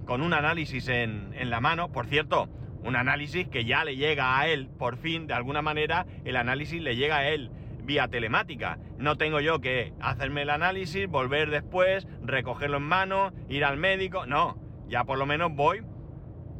con 0.06 0.22
un 0.22 0.34
análisis 0.34 0.88
en, 0.88 1.30
en 1.34 1.50
la 1.50 1.60
mano. 1.60 1.90
Por 1.92 2.06
cierto, 2.06 2.48
un 2.82 2.96
análisis 2.96 3.48
que 3.48 3.64
ya 3.64 3.84
le 3.84 3.96
llega 3.96 4.38
a 4.38 4.48
él, 4.48 4.68
por 4.78 4.96
fin, 4.96 5.26
de 5.26 5.34
alguna 5.34 5.62
manera, 5.62 6.06
el 6.24 6.36
análisis 6.36 6.80
le 6.80 6.96
llega 6.96 7.18
a 7.18 7.28
él 7.28 7.50
vía 7.82 8.08
telemática. 8.08 8.78
No 8.98 9.16
tengo 9.16 9.40
yo 9.40 9.60
que 9.60 9.92
hacerme 10.00 10.42
el 10.42 10.50
análisis, 10.50 11.06
volver 11.08 11.50
después, 11.50 12.06
recogerlo 12.22 12.78
en 12.78 12.84
mano, 12.84 13.32
ir 13.48 13.64
al 13.64 13.76
médico. 13.76 14.26
No, 14.26 14.58
ya 14.88 15.04
por 15.04 15.18
lo 15.18 15.26
menos 15.26 15.52
voy, 15.54 15.82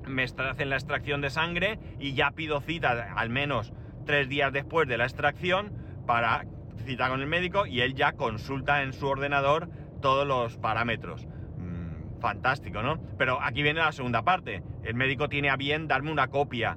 me 0.06 0.24
hacen 0.24 0.70
la 0.70 0.76
extracción 0.76 1.20
de 1.20 1.30
sangre 1.30 1.78
y 1.98 2.14
ya 2.14 2.30
pido 2.30 2.60
cita 2.60 3.12
al 3.14 3.30
menos 3.30 3.72
tres 4.04 4.28
días 4.28 4.52
después 4.52 4.88
de 4.88 4.98
la 4.98 5.04
extracción 5.04 5.72
para 6.06 6.44
cita 6.84 7.08
con 7.08 7.20
el 7.20 7.26
médico 7.26 7.66
y 7.66 7.80
él 7.80 7.94
ya 7.94 8.12
consulta 8.12 8.82
en 8.82 8.92
su 8.92 9.06
ordenador 9.06 9.68
todos 10.00 10.26
los 10.26 10.58
parámetros. 10.58 11.26
Mm, 11.56 12.20
fantástico, 12.20 12.82
¿no? 12.82 13.00
Pero 13.16 13.40
aquí 13.40 13.62
viene 13.62 13.80
la 13.80 13.92
segunda 13.92 14.22
parte. 14.22 14.62
El 14.82 14.94
médico 14.94 15.28
tiene 15.28 15.50
a 15.50 15.56
bien 15.56 15.88
darme 15.88 16.12
una 16.12 16.28
copia. 16.28 16.76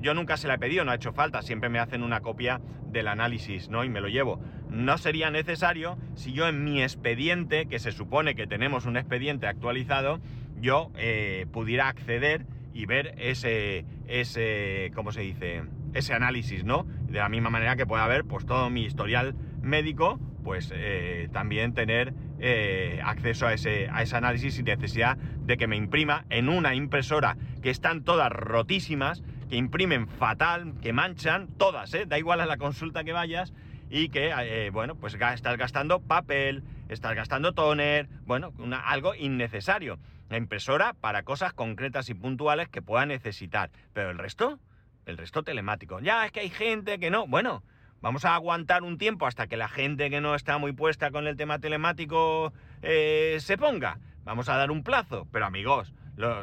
Yo 0.00 0.14
nunca 0.14 0.36
se 0.36 0.46
la 0.46 0.54
he 0.54 0.58
pedido, 0.58 0.84
no 0.84 0.92
ha 0.92 0.94
hecho 0.94 1.12
falta. 1.12 1.42
Siempre 1.42 1.68
me 1.68 1.80
hacen 1.80 2.02
una 2.02 2.20
copia 2.20 2.60
del 2.86 3.08
análisis, 3.08 3.68
¿no? 3.68 3.84
Y 3.84 3.88
me 3.88 4.00
lo 4.00 4.08
llevo. 4.08 4.40
No 4.68 4.96
sería 4.98 5.30
necesario 5.30 5.98
si 6.14 6.32
yo 6.32 6.46
en 6.46 6.64
mi 6.64 6.82
expediente, 6.82 7.66
que 7.66 7.80
se 7.80 7.90
supone 7.90 8.34
que 8.34 8.46
tenemos 8.46 8.86
un 8.86 8.96
expediente 8.96 9.48
actualizado, 9.48 10.20
yo 10.60 10.90
eh, 10.96 11.46
pudiera 11.52 11.88
acceder 11.88 12.46
y 12.72 12.86
ver 12.86 13.14
ese, 13.18 13.84
ese, 14.06 14.92
¿cómo 14.94 15.12
se 15.12 15.22
dice? 15.22 15.62
ese 15.92 16.14
análisis, 16.14 16.64
¿no? 16.64 16.86
De 17.08 17.18
la 17.18 17.28
misma 17.28 17.50
manera 17.50 17.76
que 17.76 17.86
pueda 17.86 18.04
haber, 18.04 18.24
pues 18.24 18.46
todo 18.46 18.70
mi 18.70 18.84
historial 18.84 19.34
médico, 19.60 20.20
pues 20.44 20.72
eh, 20.72 21.28
también 21.32 21.74
tener 21.74 22.14
eh, 22.38 23.00
acceso 23.04 23.46
a 23.46 23.54
ese, 23.54 23.88
a 23.90 24.02
ese 24.02 24.16
análisis 24.16 24.54
sin 24.54 24.66
necesidad 24.66 25.16
de 25.16 25.56
que 25.56 25.66
me 25.66 25.76
imprima 25.76 26.24
en 26.30 26.48
una 26.48 26.74
impresora 26.74 27.36
que 27.60 27.70
están 27.70 28.04
todas 28.04 28.30
rotísimas, 28.30 29.22
que 29.48 29.56
imprimen 29.56 30.06
fatal, 30.06 30.74
que 30.80 30.92
manchan, 30.92 31.48
todas. 31.58 31.90
Da 32.06 32.18
igual 32.18 32.40
a 32.40 32.46
la 32.46 32.56
consulta 32.56 33.02
que 33.02 33.12
vayas 33.12 33.52
y 33.90 34.08
que, 34.10 34.70
bueno, 34.72 34.94
pues 34.94 35.14
estás 35.14 35.56
gastando 35.56 36.00
papel, 36.00 36.62
estás 36.92 37.14
gastando 37.14 37.52
toner, 37.52 38.08
bueno, 38.24 38.52
algo 38.84 39.14
innecesario. 39.14 39.98
La 40.28 40.36
impresora 40.36 40.92
para 40.94 41.24
cosas 41.24 41.52
concretas 41.52 42.08
y 42.08 42.14
puntuales 42.14 42.68
que 42.68 42.82
pueda 42.82 43.04
necesitar, 43.06 43.70
pero 43.92 44.10
el 44.10 44.18
resto 44.18 44.60
el 45.06 45.18
resto 45.18 45.42
telemático. 45.42 46.00
Ya, 46.00 46.24
es 46.24 46.32
que 46.32 46.40
hay 46.40 46.50
gente 46.50 46.98
que 46.98 47.10
no. 47.10 47.26
Bueno, 47.26 47.62
vamos 48.00 48.24
a 48.24 48.34
aguantar 48.34 48.82
un 48.82 48.98
tiempo 48.98 49.26
hasta 49.26 49.46
que 49.46 49.56
la 49.56 49.68
gente 49.68 50.10
que 50.10 50.20
no 50.20 50.34
está 50.34 50.58
muy 50.58 50.72
puesta 50.72 51.10
con 51.10 51.26
el 51.26 51.36
tema 51.36 51.58
telemático 51.58 52.52
eh, 52.82 53.36
se 53.40 53.58
ponga. 53.58 53.98
Vamos 54.24 54.48
a 54.48 54.56
dar 54.56 54.70
un 54.70 54.82
plazo. 54.82 55.26
Pero 55.32 55.46
amigos, 55.46 55.92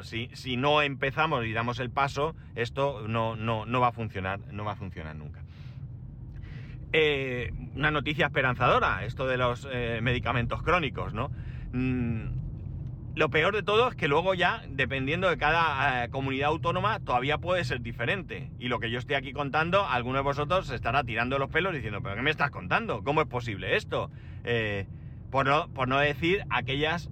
si, 0.03 0.29
si, 0.33 0.57
no 0.57 0.81
empezamos 0.81 1.45
y 1.45 1.53
damos 1.53 1.79
el 1.79 1.89
paso, 1.89 2.35
esto 2.55 3.07
no, 3.07 3.35
no, 3.35 3.65
no 3.65 3.79
va 3.79 3.87
a 3.87 3.93
funcionar, 3.93 4.39
no 4.51 4.65
va 4.65 4.73
a 4.73 4.75
funcionar 4.75 5.15
nunca. 5.15 5.43
Eh, 6.93 7.51
una 7.75 7.91
noticia 7.91 8.27
esperanzadora, 8.27 9.03
esto 9.03 9.27
de 9.27 9.37
los 9.37 9.67
eh, 9.71 9.99
medicamentos 10.01 10.63
crónicos, 10.63 11.13
¿no? 11.13 11.29
Mm, 11.73 12.29
lo 13.15 13.29
peor 13.29 13.53
de 13.53 13.63
todo 13.63 13.89
es 13.89 13.95
que 13.95 14.07
luego 14.07 14.33
ya, 14.35 14.63
dependiendo 14.69 15.29
de 15.29 15.37
cada 15.37 16.05
eh, 16.05 16.09
comunidad 16.09 16.49
autónoma, 16.49 16.99
todavía 16.99 17.39
puede 17.39 17.65
ser 17.65 17.81
diferente. 17.81 18.51
Y 18.57 18.69
lo 18.69 18.79
que 18.79 18.89
yo 18.89 18.99
estoy 18.99 19.15
aquí 19.15 19.33
contando, 19.33 19.85
alguno 19.85 20.19
de 20.19 20.23
vosotros 20.23 20.67
se 20.67 20.75
estará 20.75 21.03
tirando 21.03 21.37
los 21.39 21.49
pelos 21.49 21.73
diciendo, 21.73 21.99
pero 22.01 22.15
¿qué 22.15 22.21
me 22.21 22.31
estás 22.31 22.51
contando? 22.51 23.03
¿Cómo 23.03 23.21
es 23.21 23.27
posible 23.27 23.75
esto? 23.75 24.09
Eh, 24.43 24.85
por, 25.29 25.45
no, 25.45 25.99
decir 25.99 26.45
aquellas 26.49 27.09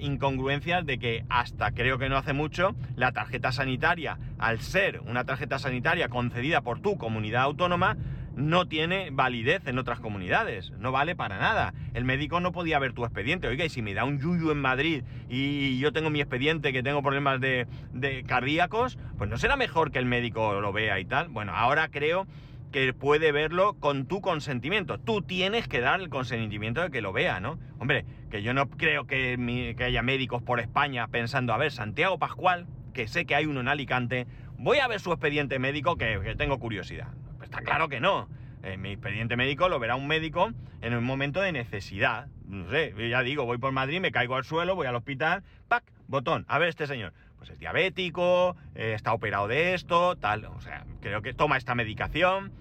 incongruencias 0.00 0.86
de 0.86 0.98
que 0.98 1.24
hasta 1.28 1.72
creo 1.72 1.98
que 1.98 2.08
no 2.08 2.16
hace 2.16 2.32
mucho, 2.32 2.74
la 2.96 3.12
tarjeta 3.12 3.52
sanitaria, 3.52 4.18
al 4.38 4.60
ser 4.60 5.00
una 5.00 5.24
tarjeta 5.24 5.58
sanitaria 5.58 6.08
concedida 6.08 6.62
por 6.62 6.80
tu 6.80 6.96
comunidad 6.96 7.42
autónoma, 7.42 7.98
no 8.38 8.68
tiene 8.68 9.10
validez 9.10 9.66
en 9.66 9.78
otras 9.78 9.98
comunidades, 9.98 10.70
no 10.78 10.92
vale 10.92 11.16
para 11.16 11.38
nada. 11.38 11.74
El 11.92 12.04
médico 12.04 12.38
no 12.38 12.52
podía 12.52 12.78
ver 12.78 12.92
tu 12.92 13.04
expediente. 13.04 13.48
Oiga, 13.48 13.64
y 13.64 13.68
si 13.68 13.82
me 13.82 13.94
da 13.94 14.04
un 14.04 14.20
yuyu 14.20 14.52
en 14.52 14.60
Madrid 14.60 15.02
y 15.28 15.78
yo 15.80 15.92
tengo 15.92 16.08
mi 16.08 16.20
expediente 16.20 16.72
que 16.72 16.84
tengo 16.84 17.02
problemas 17.02 17.40
de, 17.40 17.66
de 17.92 18.22
cardíacos, 18.22 18.96
pues 19.18 19.28
no 19.28 19.38
será 19.38 19.56
mejor 19.56 19.90
que 19.90 19.98
el 19.98 20.06
médico 20.06 20.60
lo 20.60 20.72
vea 20.72 21.00
y 21.00 21.04
tal. 21.04 21.28
Bueno, 21.28 21.52
ahora 21.52 21.88
creo 21.88 22.28
que 22.70 22.92
puede 22.92 23.32
verlo 23.32 23.74
con 23.74 24.06
tu 24.06 24.20
consentimiento. 24.20 24.98
Tú 24.98 25.20
tienes 25.22 25.66
que 25.66 25.80
dar 25.80 26.00
el 26.00 26.08
consentimiento 26.08 26.80
de 26.80 26.90
que 26.90 27.00
lo 27.00 27.12
vea, 27.12 27.40
¿no? 27.40 27.58
Hombre, 27.80 28.04
que 28.30 28.42
yo 28.42 28.54
no 28.54 28.68
creo 28.70 29.06
que, 29.06 29.74
que 29.76 29.84
haya 29.84 30.02
médicos 30.02 30.42
por 30.42 30.60
España 30.60 31.08
pensando, 31.08 31.52
a 31.52 31.58
ver, 31.58 31.72
Santiago 31.72 32.18
Pascual, 32.18 32.66
que 32.94 33.08
sé 33.08 33.26
que 33.26 33.34
hay 33.34 33.46
uno 33.46 33.60
en 33.60 33.68
Alicante, 33.68 34.28
voy 34.58 34.78
a 34.78 34.86
ver 34.86 35.00
su 35.00 35.10
expediente 35.10 35.58
médico 35.58 35.96
que, 35.96 36.20
que 36.22 36.36
tengo 36.36 36.60
curiosidad. 36.60 37.08
Está 37.48 37.62
claro 37.62 37.88
que 37.88 37.98
no. 37.98 38.28
Eh, 38.62 38.76
mi 38.76 38.90
expediente 38.90 39.36
médico 39.36 39.70
lo 39.70 39.78
verá 39.78 39.96
un 39.96 40.06
médico 40.06 40.52
en 40.82 40.94
un 40.94 41.02
momento 41.02 41.40
de 41.40 41.52
necesidad. 41.52 42.28
No 42.46 42.68
sé, 42.70 42.94
ya 43.08 43.22
digo, 43.22 43.46
voy 43.46 43.56
por 43.56 43.72
Madrid, 43.72 44.00
me 44.00 44.12
caigo 44.12 44.36
al 44.36 44.44
suelo, 44.44 44.74
voy 44.74 44.86
al 44.86 44.96
hospital, 44.96 45.42
¡pac! 45.68 45.84
Botón, 46.08 46.44
a 46.48 46.58
ver 46.58 46.68
este 46.68 46.86
señor. 46.86 47.14
Pues 47.38 47.50
es 47.50 47.58
diabético, 47.58 48.56
eh, 48.74 48.92
está 48.94 49.14
operado 49.14 49.48
de 49.48 49.74
esto, 49.74 50.16
tal. 50.16 50.44
O 50.44 50.60
sea, 50.60 50.84
creo 51.00 51.22
que 51.22 51.32
toma 51.32 51.56
esta 51.56 51.74
medicación. 51.74 52.52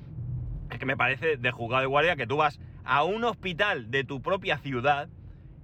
Es 0.71 0.79
que 0.79 0.85
me 0.85 0.95
parece 0.95 1.35
de 1.35 1.51
juzgado 1.51 1.81
de 1.81 1.87
guardia 1.87 2.15
que 2.15 2.27
tú 2.27 2.37
vas 2.37 2.59
a 2.85 3.03
un 3.03 3.25
hospital 3.25 3.91
de 3.91 4.05
tu 4.05 4.21
propia 4.21 4.57
ciudad 4.57 5.09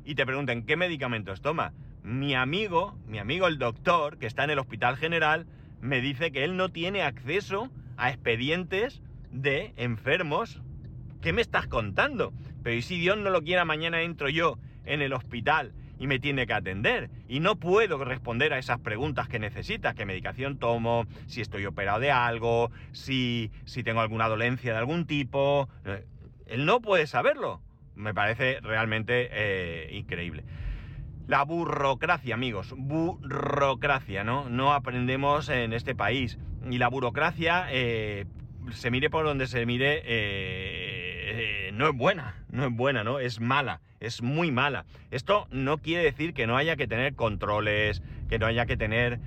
y 0.03 0.15
te 0.15 0.25
pregunten 0.25 0.65
qué 0.65 0.75
medicamentos 0.75 1.41
toma. 1.41 1.71
mi 2.03 2.35
amigo, 2.35 2.97
mi 3.07 3.19
amigo 3.19 3.47
el 3.47 3.57
doctor, 3.57 4.17
que 4.17 4.25
está 4.27 4.43
en 4.43 4.49
el 4.49 4.59
Hospital 4.59 4.97
General, 4.97 5.45
me 5.79 6.01
dice 6.01 6.33
que 6.33 6.43
él 6.43 6.57
no 6.57 6.67
tiene 6.67 7.01
acceso 7.01 7.69
a 7.95 8.09
expedientes 8.09 9.01
de 9.33 9.73
enfermos. 9.75 10.61
¿Qué 11.21 11.33
me 11.33 11.41
estás 11.41 11.67
contando? 11.67 12.33
Pero 12.61 12.75
¿y 12.75 12.81
si 12.81 12.99
Dios 12.99 13.17
no 13.17 13.29
lo 13.29 13.41
quiera, 13.41 13.65
mañana 13.65 14.01
entro 14.01 14.29
yo 14.29 14.57
en 14.85 15.01
el 15.01 15.13
hospital 15.13 15.73
y 15.99 16.07
me 16.07 16.19
tiene 16.19 16.45
que 16.47 16.53
atender? 16.53 17.09
Y 17.27 17.39
no 17.39 17.57
puedo 17.57 18.03
responder 18.03 18.53
a 18.53 18.59
esas 18.59 18.79
preguntas 18.79 19.27
que 19.27 19.39
necesitas, 19.39 19.95
qué 19.95 20.05
medicación 20.05 20.57
tomo, 20.59 21.05
si 21.27 21.41
estoy 21.41 21.65
operado 21.65 21.99
de 21.99 22.11
algo, 22.11 22.71
si, 22.91 23.51
si 23.65 23.83
tengo 23.83 24.01
alguna 24.01 24.29
dolencia 24.29 24.71
de 24.71 24.77
algún 24.77 25.05
tipo. 25.05 25.67
Eh, 25.85 26.05
él 26.45 26.65
no 26.65 26.81
puede 26.81 27.07
saberlo. 27.07 27.61
Me 27.95 28.13
parece 28.13 28.59
realmente 28.61 29.29
eh, 29.31 29.89
increíble. 29.93 30.43
La 31.27 31.43
burocracia, 31.43 32.35
amigos, 32.35 32.73
burocracia, 32.77 34.23
¿no? 34.23 34.49
No 34.49 34.73
aprendemos 34.73 35.47
en 35.49 35.71
este 35.71 35.95
país. 35.95 36.37
Y 36.69 36.79
la 36.79 36.89
burocracia, 36.89 37.67
eh, 37.71 38.25
se 38.71 38.91
mire 38.91 39.09
por 39.09 39.25
donde 39.25 39.47
se 39.47 39.65
mire, 39.65 39.97
eh, 40.05 41.67
eh, 41.67 41.71
no 41.73 41.89
es 41.89 41.95
buena, 41.95 42.43
no 42.49 42.65
es 42.65 42.71
buena, 42.71 43.03
¿no? 43.03 43.19
Es 43.19 43.39
mala, 43.39 43.81
es 43.99 44.21
muy 44.21 44.51
mala. 44.51 44.85
Esto 45.11 45.47
no 45.51 45.77
quiere 45.77 46.03
decir 46.03 46.33
que 46.33 46.47
no 46.47 46.57
haya 46.57 46.75
que 46.75 46.87
tener 46.87 47.15
controles, 47.15 48.01
que 48.29 48.39
no 48.39 48.45
haya 48.45 48.65
que 48.65 48.77
tener, 48.77 49.19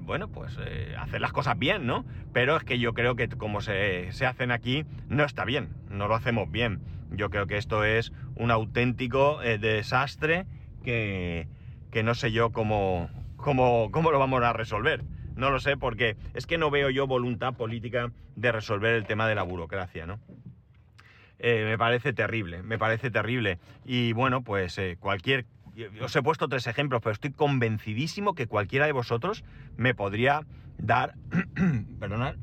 bueno, 0.00 0.28
pues 0.28 0.56
hacer 0.98 1.20
las 1.20 1.32
cosas 1.32 1.58
bien, 1.58 1.86
¿no? 1.86 2.04
Pero 2.32 2.56
es 2.56 2.64
que 2.64 2.78
yo 2.78 2.94
creo 2.94 3.16
que 3.16 3.28
como 3.28 3.60
se, 3.60 4.12
se 4.12 4.26
hacen 4.26 4.50
aquí, 4.50 4.84
no 5.08 5.24
está 5.24 5.44
bien, 5.44 5.68
no 5.90 6.08
lo 6.08 6.14
hacemos 6.14 6.50
bien. 6.50 6.80
Yo 7.10 7.30
creo 7.30 7.46
que 7.46 7.58
esto 7.58 7.84
es 7.84 8.12
un 8.34 8.50
auténtico 8.50 9.38
desastre 9.40 10.46
que, 10.84 11.46
no 12.04 12.14
sé 12.14 12.32
yo 12.32 12.50
cómo, 12.50 13.08
cómo, 13.36 13.90
cómo 13.90 14.10
lo 14.10 14.18
vamos 14.18 14.42
a 14.42 14.52
resolver. 14.52 15.02
No 15.36 15.50
lo 15.50 15.60
sé 15.60 15.76
porque 15.76 16.16
es 16.34 16.46
que 16.46 16.58
no 16.58 16.70
veo 16.70 16.90
yo 16.90 17.06
voluntad 17.06 17.54
política 17.54 18.10
de 18.36 18.52
resolver 18.52 18.94
el 18.94 19.06
tema 19.06 19.28
de 19.28 19.34
la 19.34 19.42
burocracia, 19.42 20.06
¿no? 20.06 20.20
Eh, 21.38 21.64
me 21.64 21.76
parece 21.76 22.12
terrible, 22.12 22.62
me 22.62 22.78
parece 22.78 23.10
terrible. 23.10 23.58
Y 23.84 24.12
bueno, 24.12 24.42
pues 24.42 24.78
eh, 24.78 24.96
cualquier... 24.98 25.46
Os 26.00 26.14
he 26.14 26.22
puesto 26.22 26.48
tres 26.48 26.68
ejemplos, 26.68 27.02
pero 27.02 27.12
estoy 27.12 27.32
convencidísimo 27.32 28.34
que 28.34 28.46
cualquiera 28.46 28.86
de 28.86 28.92
vosotros 28.92 29.44
me 29.76 29.94
podría 29.94 30.46
dar... 30.78 31.14
perdonad, 31.98 32.36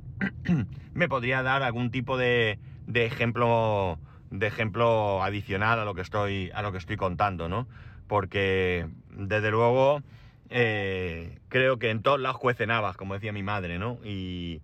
me 0.93 1.07
podría 1.07 1.41
dar 1.41 1.63
algún 1.63 1.91
tipo 1.91 2.17
de, 2.17 2.59
de 2.87 3.05
ejemplo 3.05 3.99
de 4.29 4.47
ejemplo 4.47 5.21
adicional 5.21 5.77
a 5.79 5.83
lo 5.83 5.93
que 5.93 5.99
estoy 5.99 6.51
a 6.53 6.61
lo 6.61 6.71
que 6.71 6.77
estoy 6.77 6.95
contando, 6.95 7.49
¿no? 7.49 7.67
porque 8.11 8.89
desde 9.09 9.51
luego 9.51 10.03
eh, 10.53 11.39
creo 11.47 11.79
que 11.79 11.89
en 11.89 12.01
todos 12.01 12.19
lados 12.19 12.37
cuecen 12.37 12.69
como 12.97 13.13
decía 13.13 13.31
mi 13.31 13.41
madre, 13.41 13.79
¿no? 13.79 13.99
Y, 14.03 14.61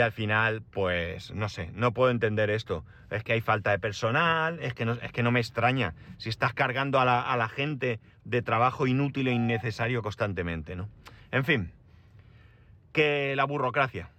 al 0.00 0.12
final, 0.12 0.62
pues, 0.62 1.32
no 1.32 1.48
sé, 1.48 1.70
no 1.74 1.92
puedo 1.92 2.10
entender 2.10 2.48
esto. 2.50 2.84
Es 3.10 3.24
que 3.24 3.32
hay 3.32 3.40
falta 3.40 3.70
de 3.72 3.78
personal, 3.78 4.58
es 4.60 4.74
que 4.74 4.84
no, 4.84 4.92
es 4.92 5.12
que 5.12 5.22
no 5.22 5.32
me 5.32 5.40
extraña. 5.40 5.94
Si 6.18 6.28
estás 6.28 6.54
cargando 6.54 7.00
a 7.00 7.04
la, 7.04 7.20
a 7.20 7.36
la 7.36 7.48
gente 7.48 8.00
de 8.24 8.42
trabajo 8.42 8.86
inútil 8.86 9.28
e 9.28 9.32
innecesario 9.32 10.02
constantemente, 10.02 10.76
¿no? 10.76 10.88
En 11.32 11.44
fin, 11.44 11.72
que 12.92 13.34
la 13.36 13.44
burocracia. 13.44 14.10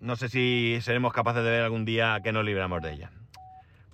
No 0.00 0.16
sé 0.16 0.28
si 0.28 0.78
seremos 0.82 1.12
capaces 1.12 1.42
de 1.42 1.50
ver 1.50 1.62
algún 1.62 1.84
día 1.84 2.20
que 2.22 2.32
nos 2.32 2.44
libramos 2.44 2.82
de 2.82 2.92
ella. 2.92 3.10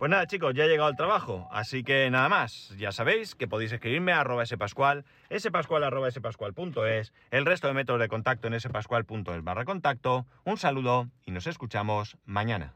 Pues 0.03 0.11
nada, 0.11 0.27
chicos, 0.27 0.53
ya 0.53 0.65
he 0.65 0.69
llegado 0.69 0.89
al 0.89 0.97
trabajo, 0.97 1.47
así 1.53 1.85
que 1.85 2.11
nada 2.11 2.29
más. 2.29 2.75
Ya 2.77 2.91
sabéis 2.91 3.37
que 3.37 3.47
podéis 3.47 3.71
escribirme 3.71 4.11
a 4.11 4.19
arroba 4.19 4.45
spascual, 4.45 5.05
spascual 5.39 5.85
arroba 5.85 6.11
spascual.es, 6.11 7.13
el 7.31 7.47
resto 7.47 7.69
de 7.69 7.75
métodos 7.75 8.01
de 8.01 8.09
contacto 8.09 8.49
en 8.49 8.59
spascual.es 8.59 9.45
barra 9.45 9.65
contacto. 9.65 10.27
Un 10.43 10.57
saludo 10.57 11.09
y 11.25 11.31
nos 11.31 11.47
escuchamos 11.47 12.17
mañana. 12.25 12.75